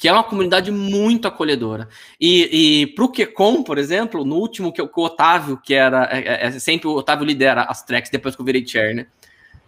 [0.00, 1.86] que é uma comunidade muito acolhedora.
[2.18, 6.20] E, e para o QCon, por exemplo, no último que, o Otávio, que era é,
[6.20, 9.06] é, é, sempre o Otávio lidera as tracks depois que eu virei chair, né?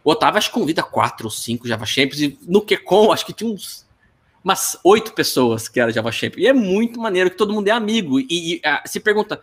[0.03, 3.35] O Otávio acho que convida quatro ou cinco Java Champions, e no QCon acho que
[3.35, 3.87] tinha uns
[4.43, 6.43] umas oito pessoas que era Java Champions.
[6.43, 8.19] E é muito maneiro que todo mundo é amigo.
[8.19, 9.43] E, e uh, se pergunta.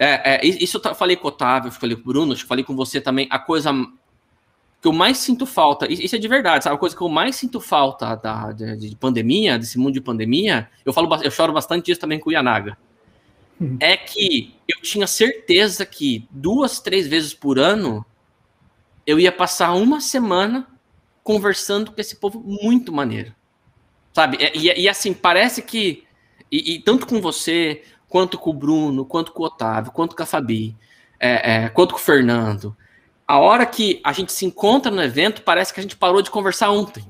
[0.00, 3.00] É, é, isso eu falei com o Otávio, falei com o Bruno, falei com você
[3.00, 3.28] também.
[3.30, 3.72] A coisa
[4.80, 6.76] que eu mais sinto falta, isso é de verdade, sabe?
[6.76, 10.68] A coisa que eu mais sinto falta da, de, de pandemia, desse mundo de pandemia,
[10.84, 12.78] eu falo, eu choro bastante disso também com o Yanaga.
[13.60, 13.76] Hum.
[13.80, 18.06] É que eu tinha certeza que duas, três vezes por ano
[19.04, 20.68] eu ia passar uma semana
[21.24, 23.34] conversando com esse povo muito maneiro.
[24.12, 24.38] Sabe?
[24.54, 26.04] E, e assim, parece que.
[26.50, 30.22] E, e, tanto com você, quanto com o Bruno, quanto com o Otávio, quanto com
[30.22, 30.76] a Fabi,
[31.18, 32.76] é, é, quanto com o Fernando
[33.28, 36.30] a hora que a gente se encontra no evento, parece que a gente parou de
[36.30, 37.04] conversar ontem.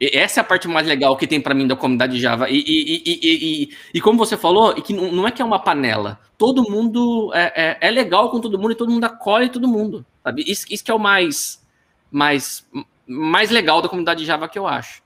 [0.00, 2.48] E essa é a parte mais legal que tem para mim da comunidade Java.
[2.48, 6.18] E, e, e, e, como você falou, que não é que é uma panela.
[6.38, 10.04] Todo mundo é, é, é legal com todo mundo e todo mundo acolhe todo mundo.
[10.24, 10.42] Sabe?
[10.44, 11.62] Isso, isso que é o mais,
[12.10, 12.66] mais,
[13.06, 15.02] mais legal da comunidade Java que eu acho.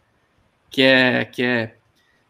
[0.71, 1.75] Que é, que é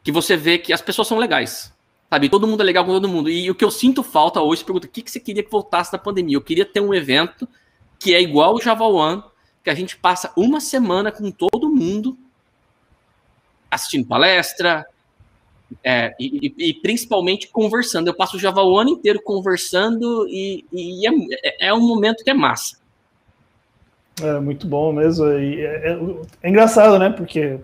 [0.03, 1.76] que você vê que as pessoas são legais.
[2.09, 3.29] Sabe, todo mundo é legal com todo mundo.
[3.29, 5.91] E o que eu sinto falta hoje, pergunta, o que, que você queria que voltasse
[5.91, 6.37] da pandemia?
[6.37, 7.49] Eu queria ter um evento
[7.99, 9.23] que é igual o Java One,
[9.65, 12.17] que a gente passa uma semana com todo mundo
[13.69, 14.87] assistindo palestra
[15.83, 18.07] é, e, e, e, principalmente conversando.
[18.07, 22.31] Eu passo o Java o ano inteiro conversando e, e é, é, um momento que
[22.31, 22.79] é massa.
[24.23, 25.27] É muito bom mesmo.
[25.27, 25.99] E é, é,
[26.43, 27.11] é engraçado, né?
[27.11, 27.59] Porque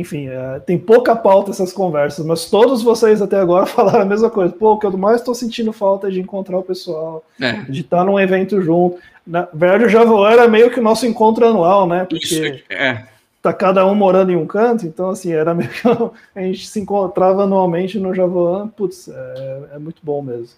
[0.00, 4.30] enfim, é, tem pouca pauta essas conversas, mas todos vocês até agora falaram a mesma
[4.30, 4.52] coisa.
[4.52, 7.62] Pô, o que eu mais estou sentindo falta é de encontrar o pessoal, é.
[7.68, 8.98] de estar num evento junto.
[9.26, 12.06] Na verdade, o Javoan era meio que o nosso encontro anual, né?
[12.08, 13.04] Porque Isso, é.
[13.42, 15.82] tá cada um morando em um canto, então assim, era meio que
[16.34, 18.68] a gente se encontrava anualmente no Javoan.
[18.68, 20.56] Putz, é, é muito bom mesmo.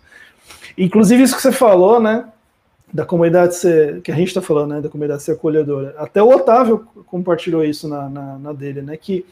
[0.77, 2.27] Inclusive, isso que você falou, né?
[2.93, 5.95] Da comunidade ser, que a gente está falando, né, da comunidade ser acolhedora.
[5.99, 9.25] Até o Otávio compartilhou isso na, na, na, dele, né, que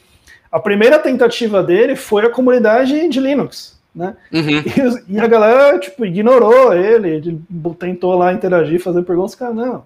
[0.51, 5.03] a primeira tentativa dele foi a comunidade de Linux, né, uhum.
[5.09, 7.42] e, e, a galera, tipo, ignorou ele, ele
[7.79, 9.85] tentou lá interagir, fazer perguntas, cara, não,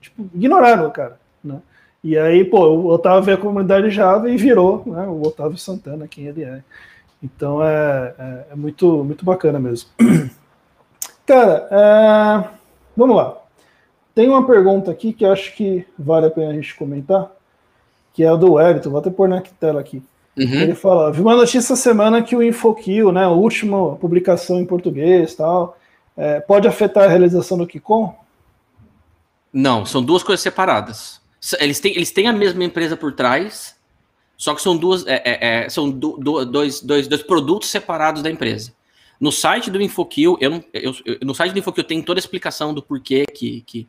[0.00, 1.60] tipo, ignoraram o cara, né,
[2.04, 6.06] e aí, pô, o Otávio veio a comunidade Java e virou, né, o Otávio Santana,
[6.06, 6.62] quem ele é.
[7.20, 9.90] Então é, é, é muito, muito bacana mesmo.
[11.26, 12.57] Cara, é
[12.98, 13.36] Vamos lá.
[14.12, 17.30] Tem uma pergunta aqui que acho que vale a pena a gente comentar,
[18.12, 18.90] que é a do Wellington.
[18.90, 20.02] Vou até pôr na tela aqui.
[20.36, 20.54] Uhum.
[20.54, 24.66] Ele fala: vi uma notícia essa semana que o InfoKill, né, a última publicação em
[24.66, 25.78] português tal,
[26.16, 28.12] é, pode afetar a realização do Kikon?
[29.52, 31.20] Não, são duas coisas separadas.
[31.60, 33.76] Eles têm, eles têm a mesma empresa por trás,
[34.36, 38.22] só que são duas, é, é, é são do, do, dois, dois, dois produtos separados
[38.22, 38.72] da empresa.
[39.20, 42.22] No site do InfoKill, eu, não, eu, eu, no site do InfoKill tem toda a
[42.22, 43.88] explicação do porquê que que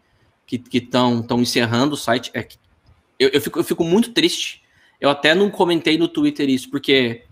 [0.57, 2.31] que estão encerrando o site.
[2.33, 2.47] É,
[3.19, 4.63] eu, eu, fico, eu fico muito triste.
[4.99, 7.25] Eu até não comentei no Twitter isso, porque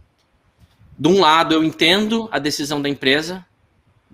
[0.98, 3.46] de um lado eu entendo a decisão da empresa.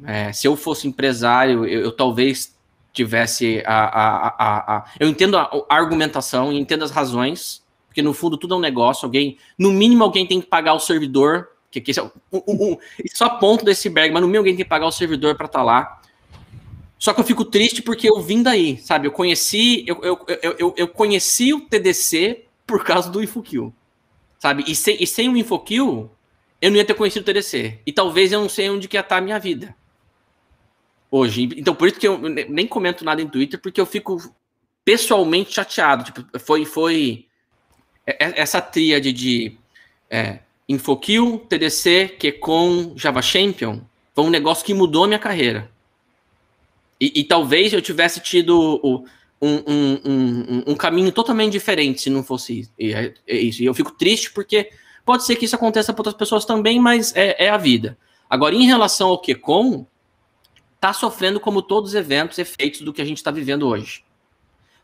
[0.05, 2.57] É, se eu fosse empresário, eu, eu talvez
[2.93, 8.13] tivesse a, a, a, a, Eu entendo a, a argumentação, entendo as razões, porque no
[8.13, 9.05] fundo tudo é um negócio.
[9.05, 12.71] Alguém, no mínimo, alguém tem que pagar o servidor que, que esse é um, um,
[12.73, 12.77] um,
[13.11, 15.59] só ponto desse iceberg, mas no meu alguém tem que pagar o servidor para estar
[15.59, 16.01] tá lá.
[16.99, 19.07] Só que eu fico triste porque eu vim daí, sabe?
[19.07, 20.25] Eu conheci, eu, eu,
[20.59, 23.73] eu, eu conheci o TDC por causa do InfoKill,
[24.39, 24.63] sabe?
[24.67, 26.11] E sem, e sem o InfoKill,
[26.61, 27.79] eu não ia ter conhecido o TDC.
[27.85, 29.75] E talvez eu não sei onde que ia estar tá a minha vida.
[31.09, 31.49] Hoje.
[31.57, 34.17] Então, por isso que eu nem comento nada em Twitter, porque eu fico
[34.85, 36.05] pessoalmente chateado.
[36.05, 37.27] Tipo, foi, foi
[38.05, 39.57] essa tríade de
[40.09, 43.81] é, InfoKill, TDC, QCon, Java Champion,
[44.15, 45.69] foi um negócio que mudou a minha carreira.
[46.99, 49.05] E, e talvez eu tivesse tido o,
[49.41, 53.61] um, um, um, um, caminho totalmente diferente se não fosse é, é isso.
[53.61, 54.69] E eu fico triste porque
[55.03, 57.97] pode ser que isso aconteça para outras pessoas também, mas é, é a vida.
[58.29, 59.85] Agora, em relação ao QCon,
[60.75, 64.03] está sofrendo, como todos os eventos, efeitos do que a gente está vivendo hoje.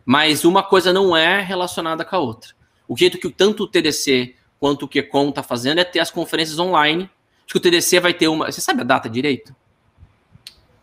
[0.06, 2.52] Mas uma coisa não é relacionada com a outra.
[2.88, 6.60] O jeito que tanto o TDC quanto o QCon está fazendo é ter as conferências
[6.60, 7.10] online.
[7.45, 8.51] Acho que o TDC vai ter uma.
[8.51, 9.55] Você sabe a data direito?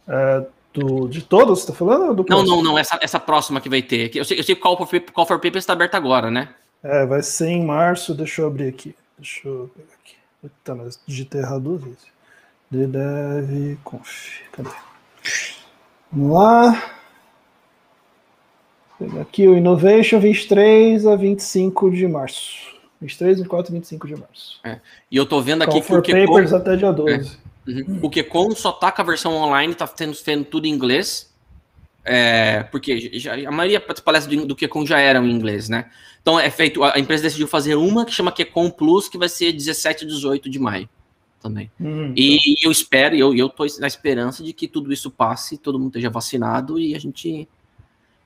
[0.08, 2.24] É, do, de todos, você está falando?
[2.28, 2.78] não, não, não.
[2.78, 4.14] Essa, essa próxima que vai ter.
[4.16, 6.54] Eu sei, eu sei que o Call for, Call for Papers está aberto agora, né?
[6.82, 8.14] É, vai ser em março.
[8.14, 8.94] Deixa eu abrir aqui.
[9.18, 10.16] Deixa eu pegar aqui.
[10.62, 12.06] Tá, mas digitei errado duas vezes.
[12.70, 14.40] DDEV Conf.
[14.52, 14.70] Cadê?
[16.12, 16.92] Vamos lá.
[19.20, 22.75] Aqui o Innovation 23 a 25 de março.
[23.00, 24.60] 23, 24 e 25 de março.
[24.64, 24.80] É.
[25.10, 26.26] E eu tô vendo aqui Call que o QCon...
[26.26, 27.12] Papers até dia 12.
[27.12, 27.46] É.
[27.70, 28.00] Uhum.
[28.02, 31.32] O QCon só tá com a versão online, tá tendo, tendo tudo em inglês.
[32.04, 35.90] é, porque já, a maioria das palestras do, do já eram em inglês, né?
[36.22, 39.52] Então é feito, a empresa decidiu fazer uma que chama QCon Plus, que vai ser
[39.52, 40.88] 17 e 18 de maio
[41.40, 41.70] também.
[41.80, 45.58] Hum, e, e eu espero, eu, eu tô na esperança de que tudo isso passe,
[45.58, 47.48] todo mundo esteja vacinado e a gente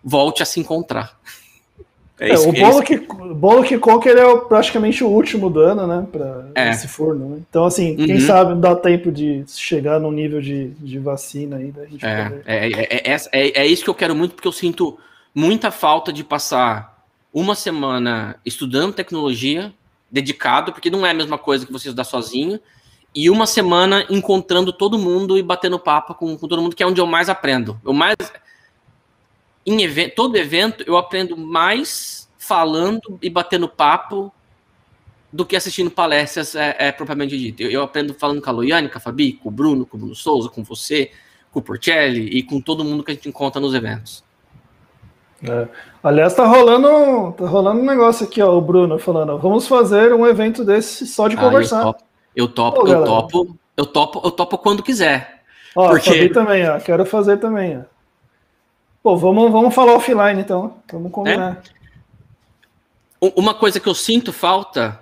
[0.02, 1.18] volte a se encontrar.
[2.20, 5.86] É, é isso, o bolo, é que, bolo que Conker é praticamente o último dano,
[5.86, 6.06] né?
[6.12, 6.70] Para é.
[6.70, 7.30] esse forno.
[7.30, 7.42] Né?
[7.48, 8.20] Então, assim, quem uhum.
[8.20, 12.66] sabe dá tempo de chegar no nível de, de vacina aí da gente é, é,
[12.68, 14.98] é, é, é, isso que eu quero muito, porque eu sinto
[15.34, 17.02] muita falta de passar
[17.32, 19.72] uma semana estudando tecnologia,
[20.10, 22.60] dedicado, porque não é a mesma coisa que você estudar sozinho,
[23.14, 26.86] e uma semana encontrando todo mundo e batendo papo com, com todo mundo, que é
[26.86, 27.80] onde eu mais aprendo.
[27.82, 28.14] Eu mais
[29.64, 34.32] em evento, todo evento eu aprendo mais falando e batendo papo
[35.32, 37.62] do que assistindo palestras é, é propriamente dito.
[37.62, 40.00] Eu, eu, aprendo falando com a Loiane, com a Fabi, com o Bruno, com o
[40.00, 41.10] Bruno Souza, com você,
[41.52, 44.24] com o Porcelli e com todo mundo que a gente encontra nos eventos.
[45.42, 45.68] É.
[46.02, 50.26] Aliás, tá rolando, tá rolando um negócio aqui, ó, o Bruno falando, vamos fazer um
[50.26, 51.80] evento desse só de ah, conversar.
[51.80, 55.42] Eu topo, eu topo, Ô, eu topo, eu topo, eu topo quando quiser.
[55.74, 56.10] Ó, porque...
[56.10, 57.99] Fabi também, ó, quero fazer também, ó.
[59.02, 60.76] Pô, vamos, vamos falar offline então.
[60.90, 61.62] Vamos combinar.
[63.20, 63.32] É.
[63.34, 65.00] Uma coisa que eu sinto falta,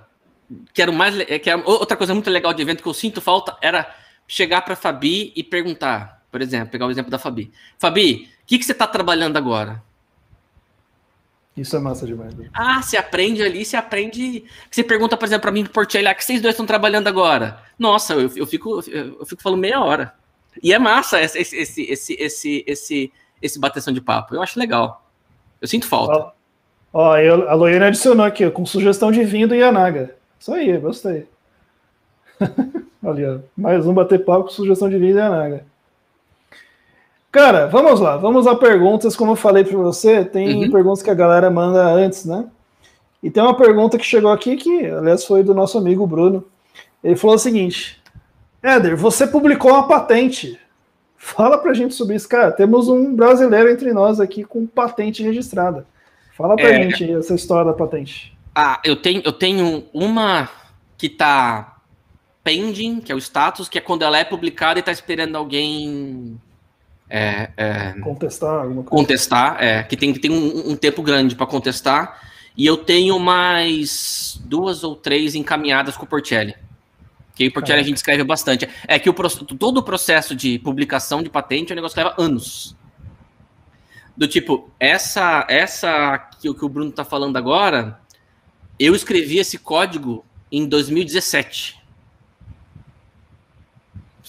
[0.73, 3.57] que era mais que era outra coisa muito legal de evento que eu sinto falta
[3.61, 3.95] era
[4.27, 7.53] chegar para Fabi e perguntar, por exemplo, pegar o exemplo da Fabi.
[7.79, 9.83] Fabi, o que, que você está trabalhando agora?
[11.57, 12.35] Isso é massa demais.
[12.35, 12.49] Né?
[12.55, 14.45] Ah, você aprende ali, você aprende.
[14.71, 17.61] Você pergunta, por exemplo, para mim, Portelli, ah, que vocês dois estão trabalhando agora?
[17.77, 20.15] Nossa, eu, eu, fico, eu fico falando meia hora.
[20.63, 24.35] E é massa esse, esse, esse, esse, esse esse bateção de papo.
[24.35, 25.05] Eu acho legal.
[25.61, 26.33] Eu sinto falta.
[26.93, 30.15] Ó, ó eu, a Loiane adicionou aqui, com sugestão de vinho do Yanaga.
[30.39, 31.27] Isso aí, gostei.
[33.03, 35.65] Olha, mais um bater papo com sugestão de vinho do Yanaga.
[37.31, 39.15] Cara, vamos lá, vamos a perguntas.
[39.15, 40.71] Como eu falei para você, tem uhum.
[40.71, 42.47] perguntas que a galera manda antes, né?
[43.23, 46.45] E tem uma pergunta que chegou aqui que, aliás, foi do nosso amigo Bruno.
[47.03, 48.01] Ele falou o seguinte:
[48.63, 50.59] Éder, você publicou uma patente
[51.19, 52.53] Fala pra gente sobre isso, cara.
[52.53, 55.85] Temos um brasileiro entre nós aqui com patente registrada.
[56.37, 56.83] Fala pra é...
[56.83, 58.39] gente essa história da patente.
[58.55, 60.49] Ah, eu tenho, eu tenho uma
[60.97, 61.77] que tá
[62.43, 66.41] pending, que é o status, que é quando ela é publicada e tá esperando alguém
[67.11, 68.91] é, é, contestar alguma coisa.
[68.91, 72.21] Contestar, é, que tem que ter um, um tempo grande para contestar.
[72.57, 76.55] E eu tenho mais duas ou três encaminhadas com o Portelli.
[77.39, 78.69] Que Portieri a gente escreve bastante.
[78.89, 82.17] É que o, todo o processo de publicação de patente é um negócio que leva
[82.19, 82.77] anos.
[84.17, 88.01] Do tipo, essa, essa que, que o Bruno está falando agora,
[88.77, 91.79] eu escrevi esse código em 2017.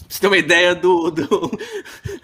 [0.08, 1.52] Você tem uma ideia do, do,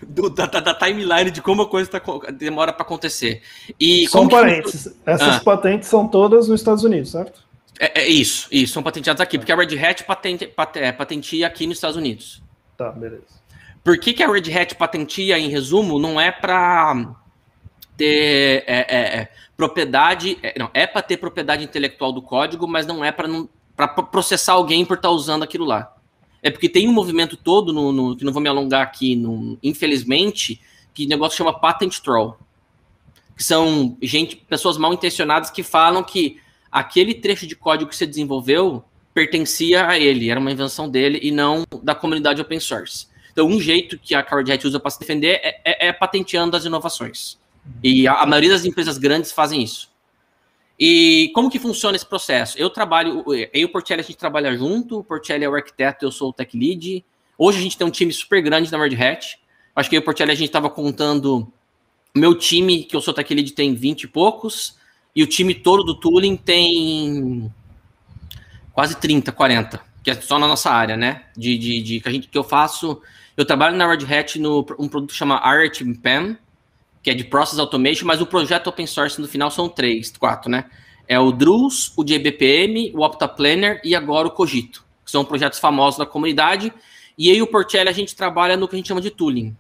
[0.08, 3.42] do da, da, timeline de como a coisa tá, demora para acontecer.
[3.80, 4.94] E São parênteses.
[4.94, 5.10] Que...
[5.10, 5.42] Essas ah.
[5.44, 7.45] patentes são todas nos Estados Unidos, certo?
[7.80, 11.68] É, é, isso, isso, são patenteados aqui, porque a Red Hat patente, é, patentia aqui
[11.68, 12.42] nos Estados Unidos.
[12.78, 13.24] Tá, beleza.
[13.84, 17.16] Por que, que a Red Hat patentia, em resumo, não é para
[17.98, 23.04] ter é, é, é propriedade, não, é para ter propriedade intelectual do código, mas não
[23.04, 25.94] é para processar alguém por estar tá usando aquilo lá.
[26.42, 29.58] É porque tem um movimento todo, no, no, que não vou me alongar aqui, no,
[29.64, 30.62] infelizmente,
[30.94, 32.38] que negócio chama patent troll.
[33.36, 36.40] Que são gente, pessoas mal intencionadas que falam que
[36.76, 41.32] aquele trecho de código que você desenvolveu pertencia a ele, era uma invenção dele e
[41.32, 43.08] não da comunidade open source.
[43.32, 46.66] Então, um jeito que a CardHat usa para se defender é, é, é, patenteando as
[46.66, 47.38] inovações.
[47.82, 49.90] E a, a, maioria das empresas grandes fazem isso.
[50.78, 52.58] E como que funciona esse processo?
[52.58, 56.04] Eu trabalho, eu e o Portelli a gente trabalha junto, o Portelli é o arquiteto,
[56.04, 57.06] eu sou o tech lead.
[57.38, 59.40] Hoje a gente tem um time super grande na Red Hat.
[59.74, 61.50] Acho que eu e o Portelli a gente estava contando,
[62.14, 64.76] meu time, que eu sou tech lead, tem 20 e poucos.
[65.16, 67.50] E o time todo do Tooling tem
[68.74, 71.24] quase 30, 40, que é só na nossa área, né?
[71.38, 73.02] De, de, de que, a gente, que eu faço.
[73.38, 76.38] Eu trabalho na Red Hat no um produto que chama RTPM,
[77.02, 80.52] que é de Process Automation, mas o projeto open source no final são três, quatro,
[80.52, 80.66] né?
[81.08, 85.98] É o Drus, o JBPM, o OptaPlanner e agora o Cogito, que são projetos famosos
[85.98, 86.74] da comunidade.
[87.18, 89.56] E aí o Portelli a gente trabalha no que a gente chama de tooling.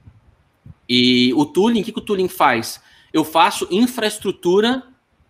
[0.89, 2.81] E o tooling, o que, que o tooling faz?
[3.13, 4.83] Eu faço infraestrutura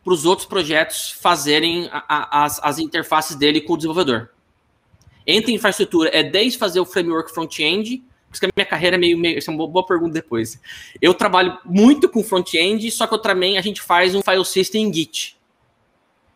[0.06, 4.30] para os outros projetos fazerem a, a, as, as interfaces dele com o desenvolvedor.
[5.26, 9.40] Entre infraestrutura, é desde fazer o framework front-end, porque a minha carreira é meio, meio.
[9.40, 10.62] Isso é uma boa pergunta depois.
[11.02, 14.88] Eu trabalho muito com front-end, só que eu também a gente faz um file system
[14.88, 15.36] em Git.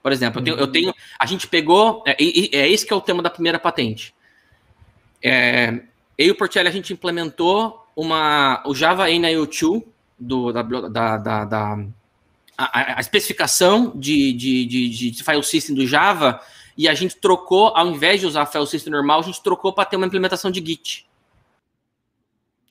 [0.02, 0.58] Por exemplo, eu tenho.
[0.58, 0.72] Eu uhum.
[0.72, 2.04] tenho a gente pegou.
[2.08, 4.16] É, é, esse que é o tema da primeira patente.
[5.22, 5.82] É,
[6.18, 9.84] eu e o Portelli a gente implementou uma, o Java NIO2
[10.18, 11.86] do, da, da, da, da
[12.60, 16.42] a, a, especificação de, de, de, de, file system do Java
[16.78, 19.86] e a gente trocou, ao invés de usar file system normal, a gente trocou para
[19.86, 21.08] ter uma implementação de Git.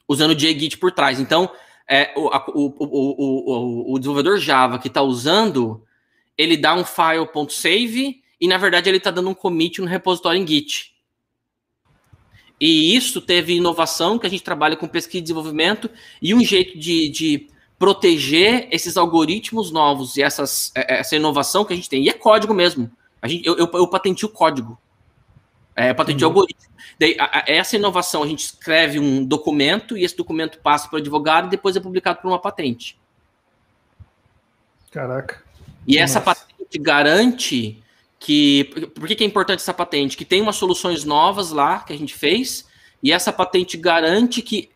[0.07, 1.19] Usando o JGit por trás.
[1.19, 1.51] Então,
[1.89, 5.83] é, o, o, o, o, desenvolvedor Java que está usando,
[6.37, 10.47] ele dá um file.save e, na verdade, ele está dando um commit no repositório em
[10.47, 10.95] Git.
[12.61, 15.89] E isso teve inovação, que a gente trabalha com pesquisa e desenvolvimento,
[16.21, 17.49] e um jeito de, de
[17.79, 22.03] proteger esses algoritmos novos e essas, é, essa inovação que a gente tem.
[22.03, 22.91] E é código mesmo.
[23.23, 24.79] A gente, eu, eu, eu patentei o código.
[25.77, 26.33] É, patentei uhum.
[26.33, 26.69] o algoritmo.
[26.99, 30.97] Daí, a, a, essa inovação, a gente escreve um documento e esse documento passa para
[30.97, 32.99] o advogado e depois é publicado por uma patente.
[34.91, 35.43] Caraca.
[35.87, 36.05] E Nossa.
[36.05, 37.83] essa patente garante
[38.19, 38.65] que.
[38.95, 40.17] Por que, que é importante essa patente?
[40.17, 42.67] Que tem umas soluções novas lá que a gente fez,
[43.01, 44.71] e essa patente garante que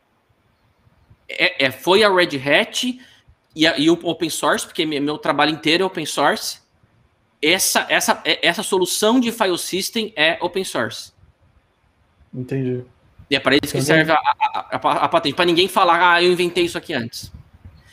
[1.39, 2.99] é, é foi a Red Hat
[3.55, 6.61] e, a, e, o open source, porque meu trabalho inteiro é open source.
[7.41, 11.13] Essa, essa, é, essa solução de file system é open source.
[12.33, 12.85] Entendi.
[13.31, 16.31] E é para isso que serve a, a, a, patente, para ninguém falar, ah, eu
[16.31, 17.33] inventei isso aqui antes.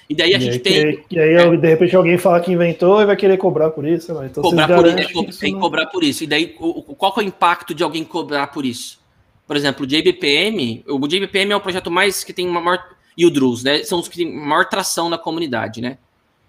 [0.09, 1.05] E daí a e gente aí, tem.
[1.11, 4.11] E aí, é, de repente, alguém fala que inventou e vai querer cobrar por isso.
[4.23, 6.23] Então, cobrar por isso, tem que cobrar por isso.
[6.23, 8.99] E daí, o, qual é o impacto de alguém cobrar por isso?
[9.45, 12.83] Por exemplo, o JBPM, o JBPM é o projeto mais que tem uma maior.
[13.19, 13.83] E o Drus, né?
[13.83, 15.97] São os que têm maior tração na comunidade, né?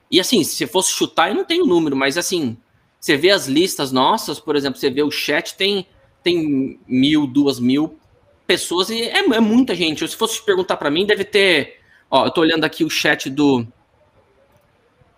[0.08, 2.56] E assim, se fosse chutar, eu não tenho número, mas assim,
[3.00, 5.86] você vê as listas nossas, por exemplo, você vê o chat, tem,
[6.22, 7.98] tem mil, duas mil
[8.46, 10.06] pessoas, e é, é muita gente.
[10.06, 13.66] Se fosse perguntar para mim, deve ter Ó, eu tô olhando aqui o chat do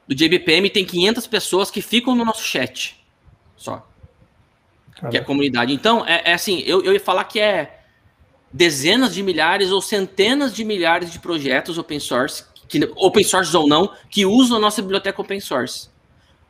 [0.06, 3.00] do JBPM, tem 500 pessoas que ficam no nosso chat.
[3.56, 3.86] Só.
[4.94, 5.10] Caramba.
[5.10, 5.72] Que é a comunidade.
[5.72, 7.81] Então, é, é, assim, eu, eu ia falar que é
[8.52, 13.66] dezenas de milhares ou centenas de milhares de projetos open source, que, open source ou
[13.66, 15.88] não, que usam a nossa biblioteca open source.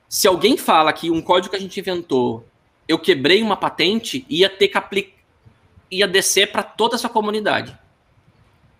[0.08, 2.46] Se alguém fala que um código que a gente inventou,
[2.88, 5.22] eu quebrei uma patente, ia ter que aplicar,
[5.90, 7.76] ia descer para toda essa comunidade.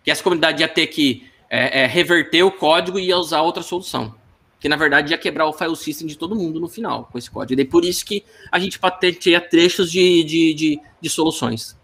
[0.02, 3.62] Que essa comunidade ia ter que é, é, reverter o código e ia usar outra
[3.62, 4.14] solução.
[4.58, 7.30] Que na verdade ia quebrar o file system de todo mundo no final com esse
[7.30, 7.60] código.
[7.60, 11.76] E por isso que a gente patenteia trechos de, de, de, de soluções.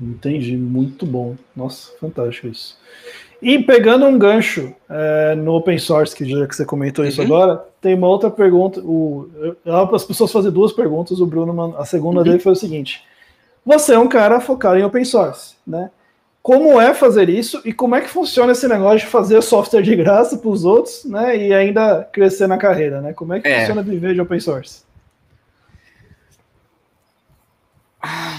[0.00, 1.36] Entendi, muito bom.
[1.54, 2.76] Nossa, fantástico isso.
[3.40, 7.26] E pegando um gancho é, no open source, que já que você comentou isso uhum.
[7.26, 8.80] agora, tem uma outra pergunta.
[8.80, 9.28] O,
[9.92, 12.24] as pessoas fazem duas perguntas, o Bruno, a segunda uhum.
[12.24, 13.04] dele foi o seguinte:
[13.64, 15.90] Você é um cara focado em open source, né?
[16.44, 19.96] como é fazer isso e como é que funciona esse negócio de fazer software de
[19.96, 21.34] graça para os outros, né?
[21.38, 23.14] E ainda crescer na carreira, né?
[23.14, 23.60] Como é que é.
[23.60, 24.82] funciona viver de open source?
[27.98, 28.36] Ah,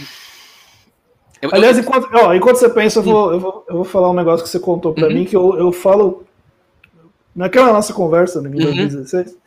[1.45, 1.83] eu, Aliás, eu...
[1.83, 4.49] enquanto, ó, enquanto você pensa, eu vou, eu vou, eu vou falar um negócio que
[4.49, 5.13] você contou para uhum.
[5.13, 6.23] mim, que eu, eu falo
[7.35, 9.31] naquela nossa conversa né, em 2016.
[9.31, 9.37] Uhum.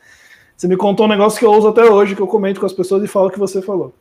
[0.57, 2.73] Você me contou um negócio que eu uso até hoje, que eu comento com as
[2.73, 3.95] pessoas e falo o que você falou.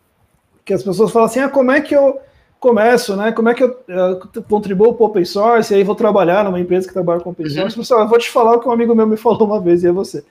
[0.65, 2.19] Que as pessoas falam assim: ah, como é que eu
[2.59, 3.31] começo, né?
[3.31, 5.71] Como é que eu, eu contribuo para o open source?
[5.71, 7.51] E aí vou trabalhar numa empresa que trabalha com open uhum.
[7.51, 7.75] source.
[7.75, 7.83] Uhum.
[7.83, 9.87] Pessoal, eu vou te falar o que um amigo meu me falou uma vez, e
[9.87, 10.23] é você.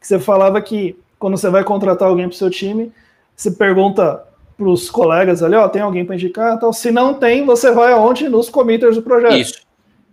[0.00, 2.90] Que você falava que quando você vai contratar alguém para o seu time,
[3.34, 4.24] você pergunta
[4.56, 6.54] para os colegas ali, ó, tem alguém para indicar?
[6.54, 8.28] Então, se não tem, você vai aonde?
[8.28, 9.36] Nos committers do projeto.
[9.36, 9.66] Isso.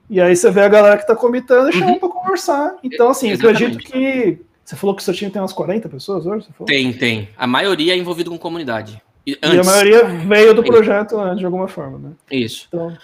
[0.10, 2.00] E aí você vê a galera que está comitando e chama uhum.
[2.00, 2.76] para conversar.
[2.84, 3.64] Então, assim, Exatamente.
[3.64, 4.39] acredito que.
[4.64, 6.48] Você falou que o seu time tem umas 40 pessoas hoje?
[6.66, 7.30] Tem, tem.
[7.38, 9.02] A maioria é envolvido com comunidade.
[9.26, 12.12] E, e a maioria veio do projeto antes, de alguma forma, né?
[12.32, 12.68] Isso.
[12.68, 12.96] Então...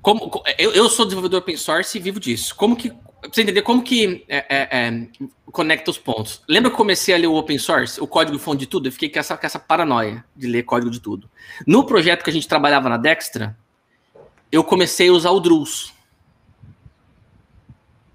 [0.00, 2.54] Como, eu, eu sou desenvolvedor open source e vivo disso.
[2.56, 2.92] Como que.
[3.22, 5.06] Pra você entender como que é, é, é,
[5.46, 6.42] conecta os pontos.
[6.48, 8.88] Lembra que eu comecei a ler o open source, o código fonte de tudo?
[8.88, 11.30] Eu fiquei com essa, com essa paranoia de ler código de tudo.
[11.64, 13.56] No projeto que a gente trabalhava na Dextra,
[14.50, 15.94] eu comecei a usar o Drus.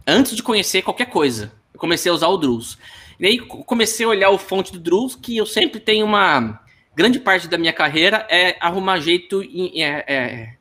[0.05, 2.77] Antes de conhecer qualquer coisa, eu comecei a usar o Drus.
[3.17, 6.59] E aí comecei a olhar o fonte do Drus, que eu sempre tenho uma
[6.93, 10.53] grande parte da minha carreira é arrumar jeito é, é,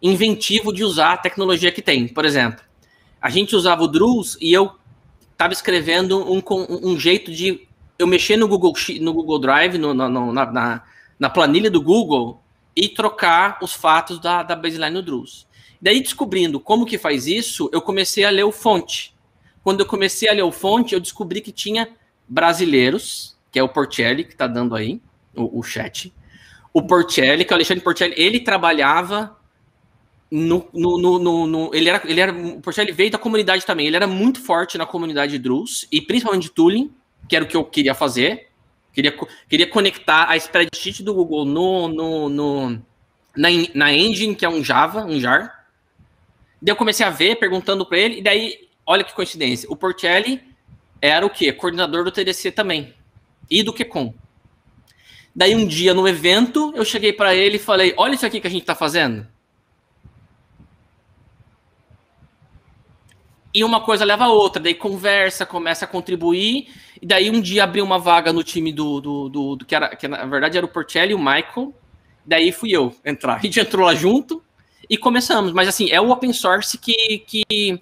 [0.00, 2.08] inventivo de usar a tecnologia que tem.
[2.08, 2.64] Por exemplo,
[3.20, 4.72] a gente usava o Drus e eu
[5.32, 6.42] estava escrevendo um,
[6.82, 7.66] um, jeito de
[7.98, 10.82] eu mexer no Google, no Google Drive, no, no, na, na,
[11.18, 12.42] na, planilha do Google
[12.74, 15.46] e trocar os fatos da, da baseline no Drus.
[15.80, 19.14] Daí, descobrindo como que faz isso, eu comecei a ler o fonte.
[19.62, 21.88] Quando eu comecei a ler o fonte, eu descobri que tinha
[22.28, 25.00] brasileiros, que é o Portelli, que está dando aí,
[25.34, 26.12] o, o chat.
[26.72, 29.36] O Porcelli, que é o Alexandre Porcelli, ele trabalhava
[30.30, 33.86] no, no, no, no, ele era, ele era, o Porcelli veio da comunidade também.
[33.86, 36.92] Ele era muito forte na comunidade de Drus e principalmente de tooling,
[37.28, 38.48] que era o que eu queria fazer.
[38.92, 39.16] Queria,
[39.48, 42.82] queria conectar a spreadsheet do Google no, no, no
[43.36, 45.66] na, na engine, que é um Java, um jar.
[46.60, 50.42] Daí eu comecei a ver, perguntando para ele, e daí olha que coincidência, o Portelli
[51.00, 51.52] era o quê?
[51.52, 52.94] Coordenador do TDC também,
[53.48, 54.12] e do QCOM.
[55.34, 58.46] Daí um dia no evento, eu cheguei para ele e falei: Olha isso aqui que
[58.46, 59.26] a gente está fazendo.
[63.52, 66.68] E uma coisa leva a outra, daí conversa, começa a contribuir,
[67.02, 69.88] e daí um dia abriu uma vaga no time do, do, do, do que, era,
[69.96, 71.74] que na verdade era o Portelli e o Michael,
[72.24, 73.36] daí fui eu entrar.
[73.38, 74.42] A gente entrou lá junto
[74.88, 77.80] e começamos, mas assim, é o open source que, que,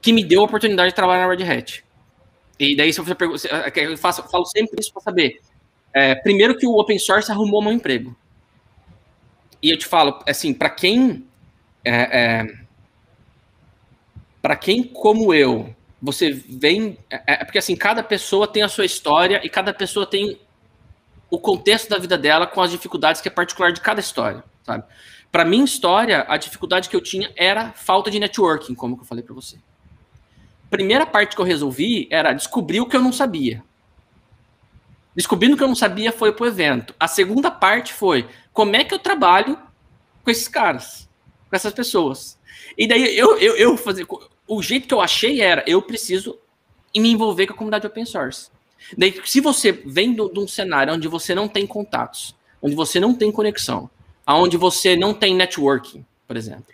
[0.00, 1.84] que me deu a oportunidade de trabalhar na Red Hat.
[2.58, 5.40] E daí, se você pergunta, eu, faço, eu falo sempre isso para saber.
[5.92, 8.16] É, primeiro que o open source arrumou meu emprego.
[9.62, 11.26] E eu te falo, assim, para quem.
[11.84, 12.54] É, é,
[14.42, 16.98] para quem como eu, você vem.
[17.08, 20.38] É, é, porque assim, cada pessoa tem a sua história e cada pessoa tem
[21.30, 24.84] o contexto da vida dela com as dificuldades que é particular de cada história, sabe?
[25.30, 29.24] Para minha história, a dificuldade que eu tinha era falta de networking, como eu falei
[29.24, 29.56] para você.
[30.68, 33.62] Primeira parte que eu resolvi era descobrir o que eu não sabia.
[35.14, 36.94] Descobrindo que eu não sabia foi pro evento.
[36.98, 39.58] A segunda parte foi como é que eu trabalho
[40.22, 41.08] com esses caras,
[41.48, 42.38] com essas pessoas.
[42.76, 44.06] E daí eu, eu, eu fazer.
[44.54, 46.38] O jeito que eu achei era eu preciso
[46.94, 48.50] me envolver com a comunidade open source.
[48.98, 53.14] Daí, se você vem de um cenário onde você não tem contatos, onde você não
[53.14, 53.88] tem conexão,
[54.26, 56.66] aonde você não tem networking, por exemplo,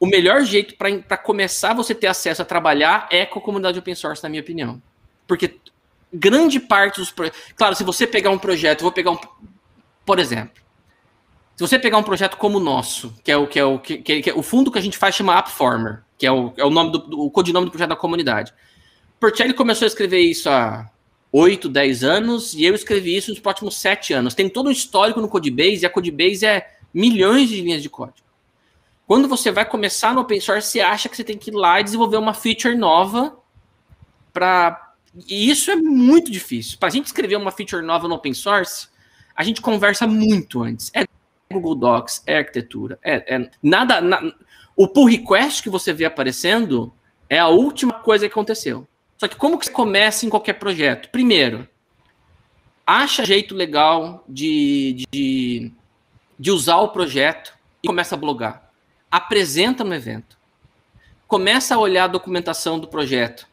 [0.00, 3.94] o melhor jeito para começar você ter acesso a trabalhar é com a comunidade open
[3.94, 4.82] source, na minha opinião.
[5.28, 5.54] Porque
[6.12, 7.14] grande parte dos.
[7.54, 9.18] Claro, se você pegar um projeto, vou pegar um.
[10.04, 10.60] Por exemplo,
[11.56, 13.98] se você pegar um projeto como o nosso, que é o que é o que,
[13.98, 16.70] que, é, o fundo que a gente faz chama Appformer, que é o, é o
[16.70, 18.52] nome do, do o codinome do projeto da comunidade.
[19.20, 20.90] Portelli começou a escrever isso há
[21.32, 24.34] 8, 10 anos, e eu escrevi isso nos próximos 7 anos.
[24.34, 28.26] Tem todo um histórico no Codebase, e a Codebase é milhões de linhas de código.
[29.06, 31.80] Quando você vai começar no open source, você acha que você tem que ir lá
[31.80, 33.36] e desenvolver uma feature nova
[34.32, 34.80] para
[35.28, 36.76] e isso é muito difícil.
[36.78, 38.88] Para a gente escrever uma feature nova no open source,
[39.36, 40.90] a gente conversa muito antes.
[40.94, 41.06] É
[41.52, 44.00] Google Docs, é arquitetura, é, é nada.
[44.00, 44.20] Na,
[44.76, 46.92] o pull request que você vê aparecendo
[47.28, 48.86] é a última coisa que aconteceu.
[49.16, 51.08] Só que como que você começa em qualquer projeto?
[51.10, 51.68] Primeiro,
[52.86, 55.72] acha jeito legal de, de,
[56.38, 58.70] de usar o projeto e começa a blogar.
[59.10, 60.36] Apresenta no evento.
[61.26, 63.46] Começa a olhar a documentação do projeto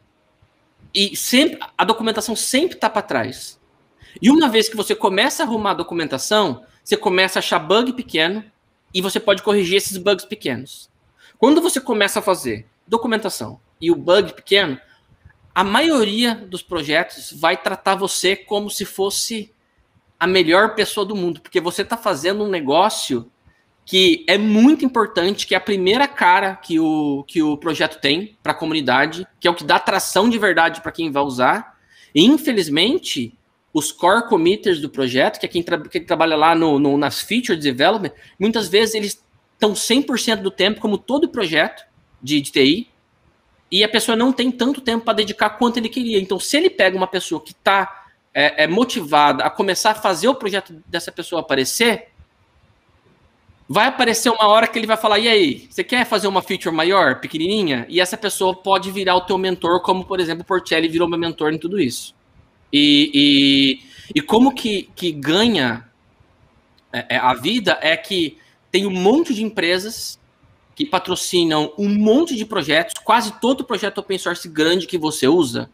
[0.94, 3.58] e sempre a documentação sempre está para trás.
[4.20, 7.92] E uma vez que você começa a arrumar a documentação, você começa a achar bug
[7.92, 8.44] pequeno
[8.92, 10.90] e você pode corrigir esses bugs pequenos.
[11.38, 14.78] Quando você começa a fazer documentação e o bug pequeno,
[15.54, 19.52] a maioria dos projetos vai tratar você como se fosse
[20.18, 23.30] a melhor pessoa do mundo, porque você está fazendo um negócio
[23.84, 28.38] que é muito importante, que é a primeira cara que o, que o projeto tem
[28.42, 31.76] para a comunidade, que é o que dá atração de verdade para quem vai usar.
[32.14, 33.36] E, infelizmente,
[33.72, 37.20] os core committers do projeto, que é quem, tra quem trabalha lá no, no, nas
[37.20, 41.84] feature development, muitas vezes eles estão 100% do tempo, como todo projeto
[42.22, 42.90] de, de TI,
[43.70, 46.20] e a pessoa não tem tanto tempo para dedicar quanto ele queria.
[46.20, 50.28] Então, se ele pega uma pessoa que está é, é, motivada a começar a fazer
[50.28, 52.08] o projeto dessa pessoa aparecer,
[53.66, 56.74] vai aparecer uma hora que ele vai falar: e aí, você quer fazer uma feature
[56.74, 57.86] maior, pequenininha?
[57.88, 61.18] E essa pessoa pode virar o teu mentor, como por exemplo o Portelli virou meu
[61.18, 62.14] mentor em tudo isso.
[62.72, 63.82] E, e,
[64.14, 65.88] e como que, que ganha
[66.92, 68.38] é, é, a vida é que
[68.70, 70.18] tem um monte de empresas
[70.74, 75.70] que patrocinam um monte de projetos, quase todo projeto open source grande que você usa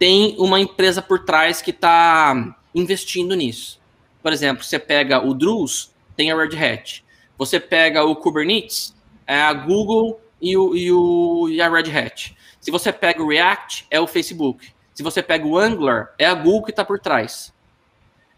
[0.00, 3.78] tem uma empresa por trás que está investindo nisso.
[4.22, 7.04] Por exemplo, você pega o Druze, tem a Red Hat.
[7.36, 8.94] Você pega o Kubernetes,
[9.26, 12.34] é a Google e, o, e, o, e a Red Hat.
[12.62, 14.72] Se você pega o React, é o Facebook.
[15.00, 17.54] Se você pega o Angular, é a Google que está por trás.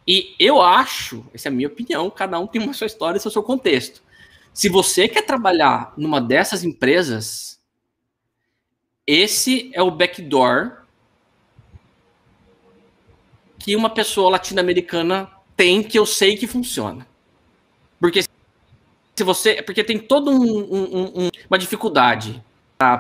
[0.07, 3.21] E eu acho, essa é a minha opinião, cada um tem uma sua história e
[3.21, 4.01] seu, seu contexto.
[4.55, 7.61] Se você quer trabalhar numa dessas empresas,
[9.05, 10.85] esse é o backdoor
[13.59, 17.05] que uma pessoa latino-americana tem que eu sei que funciona.
[17.99, 19.61] Porque se você.
[19.65, 22.41] Porque tem toda um, um, um, uma dificuldade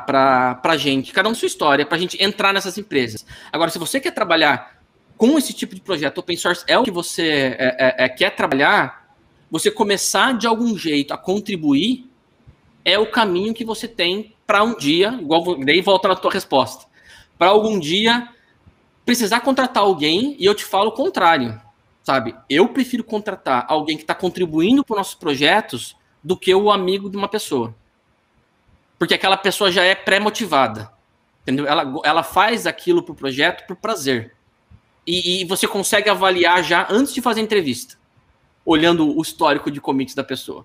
[0.07, 3.25] para a gente, cada um sua história, para a gente entrar nessas empresas.
[3.53, 4.81] Agora, se você quer trabalhar
[5.17, 8.35] com esse tipo de projeto, open source é o que você é, é, é, quer
[8.35, 9.15] trabalhar,
[9.51, 12.11] você começar de algum jeito a contribuir
[12.85, 16.87] é o caminho que você tem para um dia, igual daí volta na tua resposta,
[17.39, 18.29] para algum dia
[19.05, 21.61] precisar contratar alguém e eu te falo o contrário,
[22.03, 22.35] sabe?
[22.49, 27.11] Eu prefiro contratar alguém que está contribuindo para os nossos projetos do que o amigo
[27.11, 27.75] de uma pessoa.
[29.03, 30.89] Porque aquela pessoa já é pré-motivada.
[31.43, 31.67] Entendeu?
[31.67, 34.33] Ela, ela faz aquilo pro projeto por prazer.
[35.05, 37.99] E, e, você consegue avaliar já antes de fazer a entrevista,
[38.65, 40.65] olhando o histórico de commits da pessoa.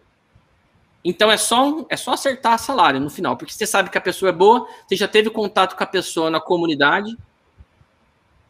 [1.03, 4.29] Então é só, é só acertar salário no final, porque você sabe que a pessoa
[4.29, 7.17] é boa, você já teve contato com a pessoa na comunidade,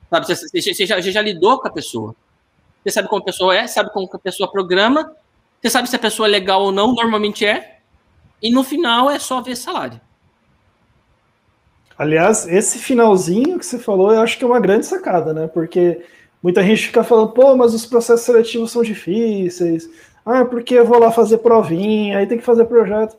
[0.09, 0.25] sabe?
[0.25, 2.13] Você, você, você, já, você já lidou com a pessoa.
[2.83, 5.15] Você sabe como a pessoa é, sabe como a pessoa programa,
[5.61, 7.76] você sabe se a pessoa é legal ou não, normalmente é,
[8.41, 9.99] e no final é só ver salário.
[11.97, 15.47] Aliás, esse finalzinho que você falou, eu acho que é uma grande sacada, né?
[15.47, 16.05] Porque
[16.43, 19.89] muita gente fica falando, pô, mas os processos seletivos são difíceis.
[20.23, 23.17] Ah, porque eu vou lá fazer provinha, aí tem que fazer projeto.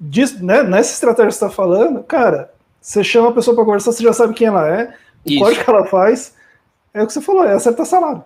[0.00, 3.92] Diz, né, nessa estratégia que você está falando, cara, você chama a pessoa para conversar,
[3.92, 4.94] você já sabe quem ela é,
[5.24, 6.34] o código que ela faz,
[6.92, 8.24] é o que você falou, é acertar salário.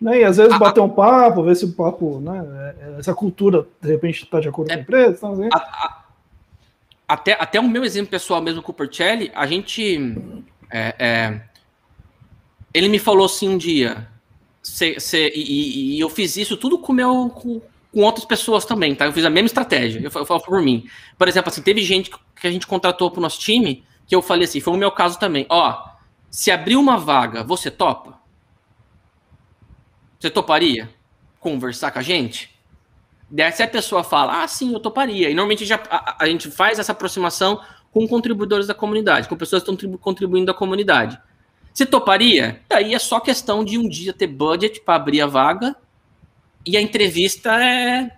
[0.00, 0.20] Né?
[0.20, 3.88] E às vezes bater um papo, ver se o papo, né, é, essa cultura, de
[3.88, 5.16] repente, está de acordo é, com a empresa.
[5.16, 5.48] Então, assim.
[5.52, 6.02] a,
[7.08, 10.14] até, até o meu exemplo pessoal mesmo com o Porcelli, a gente.
[10.70, 11.40] É, é,
[12.74, 14.08] ele me falou assim um dia,
[14.62, 18.94] cê, cê, e, e, eu fiz isso tudo com, meu, com, com, outras pessoas também,
[18.94, 19.06] tá?
[19.06, 20.84] Eu fiz a mesma estratégia, eu, eu falo por mim.
[21.16, 24.44] Por exemplo, assim, teve gente que a gente contratou pro nosso time, que eu falei
[24.44, 25.46] assim, foi o meu caso também.
[25.48, 25.88] Ó,
[26.28, 28.20] se abrir uma vaga, você topa?
[30.26, 30.90] Você toparia
[31.38, 32.50] conversar com a gente?
[33.52, 35.30] se a pessoa fala, ah, sim, eu toparia.
[35.30, 37.60] E normalmente já, a, a, gente faz essa aproximação
[37.92, 41.16] com contribuidores da comunidade, com pessoas que estão contribuindo da comunidade.
[41.72, 42.60] Você toparia?
[42.68, 45.76] Daí é só questão de um dia ter budget para abrir a vaga
[46.64, 48.10] e a entrevista é.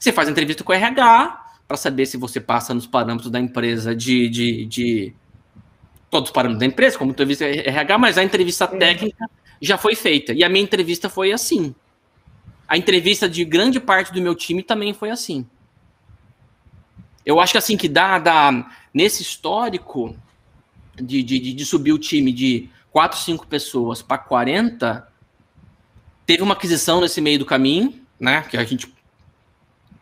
[0.00, 3.38] Você faz a entrevista com o RH para saber se você passa nos parâmetros da
[3.38, 5.14] empresa de, de, de...
[6.10, 9.30] todos os parâmetros da empresa, como entrevista RH, mas a entrevista técnica
[9.60, 10.32] já foi feita.
[10.32, 11.74] E a minha entrevista foi assim
[12.68, 15.46] a entrevista de grande parte do meu time também foi assim.
[17.24, 20.16] Eu acho que assim que dá, dá nesse histórico
[20.94, 25.06] de, de, de subir o time de 4, 5 pessoas para 40,
[26.24, 28.42] teve uma aquisição nesse meio do caminho, né?
[28.42, 28.94] Que a gente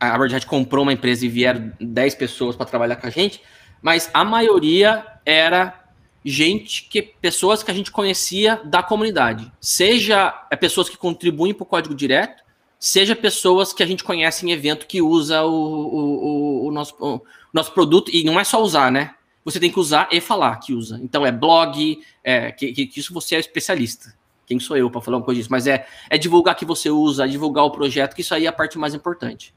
[0.01, 3.41] a verdade comprou uma empresa e vieram 10 pessoas para trabalhar com a gente,
[3.81, 5.84] mas a maioria era
[6.25, 11.65] gente que pessoas que a gente conhecia da comunidade, seja é, pessoas que contribuem para
[11.65, 12.43] o código direto,
[12.79, 17.23] seja pessoas que a gente conhece em evento que usa o, o, o, nosso, o
[17.53, 19.15] nosso produto, e não é só usar, né?
[19.45, 20.99] Você tem que usar e falar que usa.
[21.03, 24.15] Então é blog, é, que, que, que isso você é especialista.
[24.47, 25.53] Quem sou eu para falar uma coisa disso?
[25.53, 28.53] Mas é, é divulgar que você usa, divulgar o projeto, que isso aí é a
[28.53, 29.55] parte mais importante.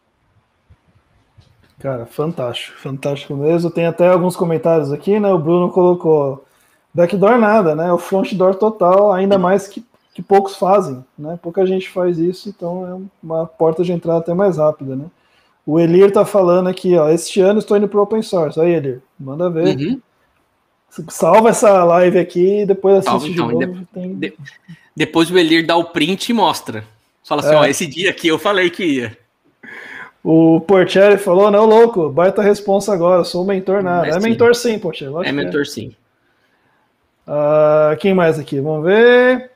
[1.80, 3.70] Cara, fantástico, fantástico mesmo.
[3.70, 5.32] Tem até alguns comentários aqui, né?
[5.32, 6.47] O Bruno colocou
[6.98, 7.94] backdoor nada, né?
[7.94, 9.86] O front door total, ainda mais que
[10.18, 11.38] que poucos fazem, né?
[11.40, 15.06] Pouca gente faz isso, então é uma porta de entrada até mais rápida, né?
[15.64, 18.60] O Elir tá falando aqui, ó, este ano estou indo pro open source.
[18.60, 19.78] Aí, Elir, manda ver.
[19.78, 20.02] Uhum.
[21.08, 23.80] Salva essa live aqui e depois assiste Salve, então, de novo.
[23.80, 24.16] De, tem...
[24.16, 24.34] de,
[24.96, 26.84] depois o Elir dá o print e mostra.
[27.24, 27.58] Fala assim, é.
[27.58, 29.16] ó, esse dia aqui eu falei que ia.
[30.24, 34.08] O Portieri falou, não, louco, baita responsa agora, sou mentor nada.
[34.08, 35.14] É, é mentor sim, Portieri.
[35.26, 35.66] É mentor é.
[35.66, 35.96] sim.
[37.28, 38.60] Uh, quem mais aqui?
[38.60, 39.52] Vamos ver.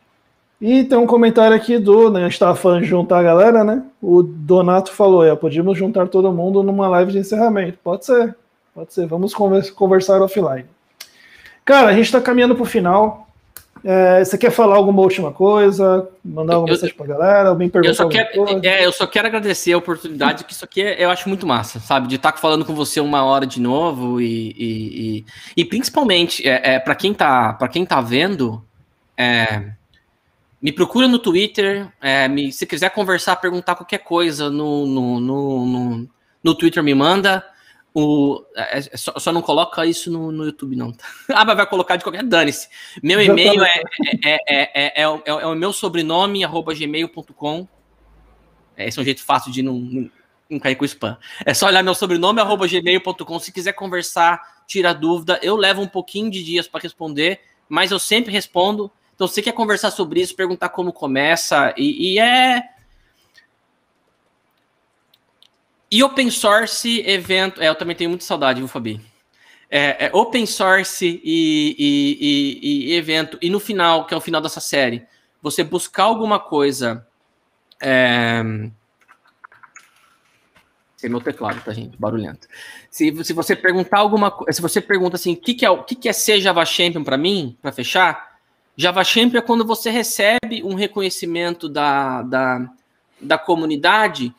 [0.60, 3.64] E tem um comentário aqui do, né, a gente estava falando de juntar a galera,
[3.64, 3.84] né?
[4.00, 7.80] O Donato falou, é, podíamos juntar todo mundo numa live de encerramento.
[7.84, 8.36] Pode ser,
[8.76, 9.08] pode ser.
[9.08, 10.66] Vamos conversar offline.
[11.66, 13.28] Cara, a gente está caminhando para o final.
[13.84, 16.08] É, você quer falar alguma última coisa?
[16.24, 17.50] Mandar alguma eu, mensagem para a galera?
[17.50, 20.82] Alguém perguntar eu só quero, é, eu só quero agradecer a oportunidade, que isso aqui
[20.82, 22.08] é, eu acho muito massa, sabe?
[22.08, 25.26] De estar falando com você uma hora de novo e, e, e,
[25.58, 28.64] e principalmente, é, é para quem, tá, quem tá vendo,
[29.18, 29.72] é,
[30.62, 31.88] me procura no Twitter.
[32.00, 36.10] É, me, se quiser conversar, perguntar qualquer coisa no, no, no, no,
[36.44, 37.44] no Twitter, me manda.
[37.94, 40.94] O, é, é, só, só, não coloca isso no, no YouTube, não.
[41.34, 42.24] ah, mas vai colocar de qualquer.
[42.24, 42.70] Dane-se.
[43.04, 43.84] Meu e-mail é,
[44.24, 47.68] é, é, é, o, é, o meu sobrenome, arroba gmail.com.
[48.78, 50.10] Esse é um jeito fácil de não, não,
[50.50, 51.18] não cair com spam.
[51.46, 53.40] É só olhar meu sobrenome, arroba gmail.com.
[53.40, 58.00] Se quiser conversar, tirar dúvida, eu levo um pouquinho de dias para responder, mas eu
[58.00, 58.90] sempre respondo.
[59.14, 62.64] Então, você quer conversar sobre isso, perguntar como começa, e, e é.
[65.92, 67.62] E open source evento.
[67.62, 69.02] É, eu também tenho muita saudade, viu, Fabi?
[69.70, 73.38] É, é open source e, e, e, evento.
[73.42, 75.04] E no final, que é o final dessa série,
[75.42, 77.06] você buscar alguma coisa.
[77.82, 78.42] É...
[80.96, 81.98] Esse é meu teclado, tá, gente?
[81.98, 82.48] Barulhento.
[82.90, 84.54] Se, se você perguntar alguma coisa.
[84.54, 87.18] Se você pergunta assim, o que, que, é, que, que é ser Java Champion para
[87.18, 88.38] mim, para fechar,
[88.78, 92.70] Java Champion é quando você recebe um reconhecimento da, da,
[93.20, 94.34] da comunidade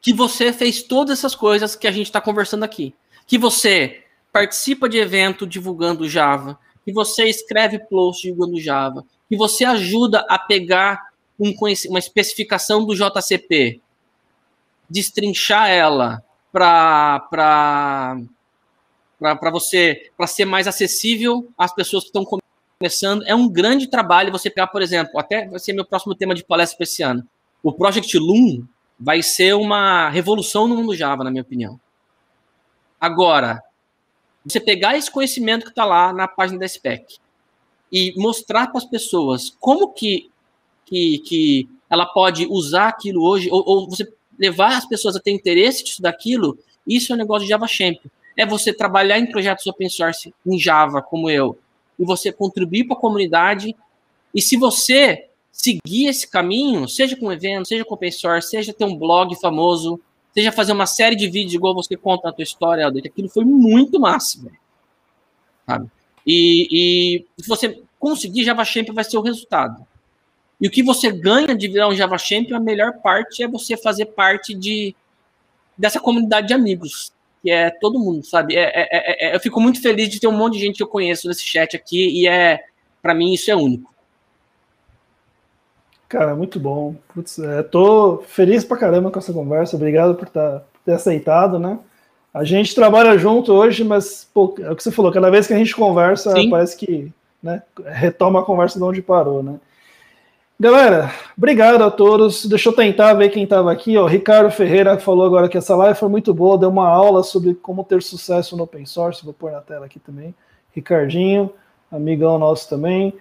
[0.00, 2.94] que você fez todas essas coisas que a gente está conversando aqui.
[3.26, 9.64] Que você participa de evento divulgando Java, que você escreve post divulgando Java, que você
[9.64, 11.52] ajuda a pegar um,
[11.88, 13.80] uma especificação do JCP,
[14.88, 16.22] destrinchar ela
[16.52, 17.20] para
[19.52, 22.24] você para ser mais acessível às pessoas que estão
[22.78, 23.24] começando.
[23.26, 26.44] É um grande trabalho você pegar, por exemplo, até vai ser meu próximo tema de
[26.44, 27.26] palestra para esse ano.
[27.62, 28.64] O Project Loom
[28.98, 31.78] vai ser uma revolução no mundo Java, na minha opinião.
[33.00, 33.62] Agora,
[34.44, 37.18] você pegar esse conhecimento que está lá na página da spec
[37.92, 40.30] e mostrar para as pessoas como que,
[40.84, 45.30] que, que ela pode usar aquilo hoje, ou, ou, você levar as pessoas a ter
[45.30, 48.10] interesse disso daquilo, isso é um negócio de Java Champion.
[48.36, 51.58] É você trabalhar em projetos open source em Java, como eu,
[51.98, 53.74] e você contribuir para a comunidade.
[54.34, 55.27] E se você
[55.60, 60.00] seguir esse caminho, seja com evento, seja com open source, seja ter um blog famoso,
[60.32, 63.98] seja fazer uma série de vídeos igual você conta a tua história, aquilo foi muito
[63.98, 64.56] massa, velho.
[65.66, 65.90] Sabe?
[66.24, 69.84] E, e se você conseguir, Java Champion vai ser o resultado.
[70.60, 73.76] E o que você ganha de virar um Java Champion, a melhor parte é você
[73.76, 74.94] fazer parte de
[75.76, 78.56] dessa comunidade de amigos, que é todo mundo, sabe?
[78.56, 80.82] É, é, é, é eu fico muito feliz de ter um monte de gente que
[80.82, 82.64] eu conheço nesse chat aqui, e é,
[83.00, 83.94] para mim, isso é único.
[86.08, 86.94] Cara, muito bom.
[87.14, 89.76] Putz, é, tô feliz pra caramba com essa conversa.
[89.76, 91.78] Obrigado por, tá, por ter aceitado, né?
[92.32, 95.52] A gente trabalha junto hoje, mas pô, é o que você falou, cada vez que
[95.52, 96.50] a gente conversa, Sim.
[96.50, 99.58] parece que né, retoma a conversa de onde parou, né?
[100.60, 102.44] Galera, obrigado a todos.
[102.46, 103.96] Deixa eu tentar ver quem estava aqui.
[103.96, 104.06] Ó.
[104.06, 107.84] Ricardo Ferreira falou agora que essa live foi muito boa, deu uma aula sobre como
[107.84, 109.24] ter sucesso no open source.
[109.24, 110.34] Vou pôr na tela aqui também.
[110.74, 111.48] Ricardinho,
[111.92, 113.14] amigão nosso também.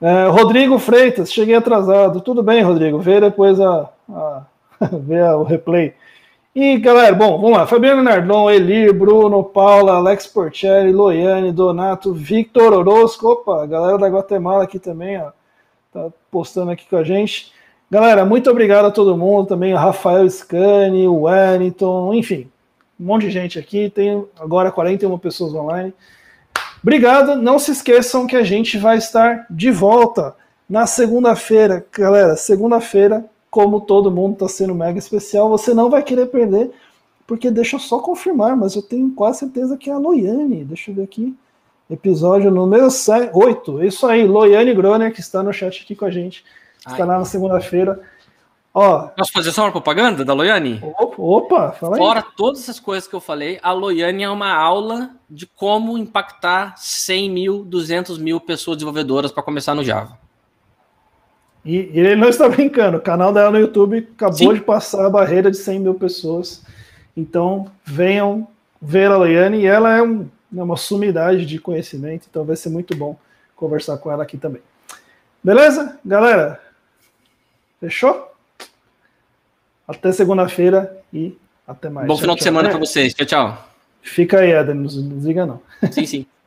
[0.00, 2.20] É, Rodrigo Freitas, cheguei atrasado.
[2.20, 2.98] Tudo bem, Rodrigo.
[2.98, 4.42] Vê depois a, a
[4.92, 5.94] vê o replay.
[6.54, 7.66] E galera, bom, vamos lá.
[7.66, 13.28] Fabiano Nardon, Elir, Bruno, Paula, Alex Porcelli, Loiane, Donato, Victor Orozco.
[13.28, 15.30] Opa, galera da Guatemala aqui também, ó
[15.92, 17.52] tá postando aqui com a gente.
[17.90, 22.48] Galera, muito obrigado a todo mundo, também o Rafael Scani, o Wellington, enfim,
[22.98, 25.92] um monte de gente aqui, tem agora 41 pessoas online.
[26.82, 30.34] Obrigado, não se esqueçam que a gente vai estar de volta
[30.68, 36.26] na segunda-feira, galera, segunda-feira, como todo mundo está sendo mega especial, você não vai querer
[36.26, 36.70] perder,
[37.26, 40.90] porque deixa eu só confirmar, mas eu tenho quase certeza que é a Loiane, deixa
[40.90, 41.36] eu ver aqui,
[41.90, 42.88] episódio número
[43.32, 43.84] 8.
[43.84, 46.44] Isso aí, Loiane Groner, que está no chat aqui com a gente.
[46.78, 48.00] Está lá na segunda-feira.
[48.72, 50.80] Ó, Posso fazer só uma propaganda da Loiane?
[51.18, 51.98] Opa, fala aí.
[51.98, 56.76] Fora todas essas coisas que eu falei, a Loiane é uma aula de como impactar
[56.76, 60.16] 100 mil, 200 mil pessoas desenvolvedoras para começar no Java.
[61.64, 64.54] E, e, ele não está brincando, o canal dela no YouTube acabou Sim.
[64.54, 66.64] de passar a barreira de 100 mil pessoas.
[67.16, 68.46] Então, venham
[68.80, 72.70] ver a Loiane, e ela é um né, uma sumidade de conhecimento, então vai ser
[72.70, 73.16] muito bom
[73.54, 74.62] conversar com ela aqui também.
[75.42, 75.98] Beleza?
[76.04, 76.60] Galera,
[77.78, 78.29] fechou?
[79.90, 81.36] Até segunda-feira e
[81.66, 82.06] até mais.
[82.06, 83.12] Bom final tchau, de semana para vocês.
[83.12, 83.68] Tchau, tchau.
[84.02, 85.60] Fica aí, Eden, não desliga não.
[85.90, 86.26] Sim, sim.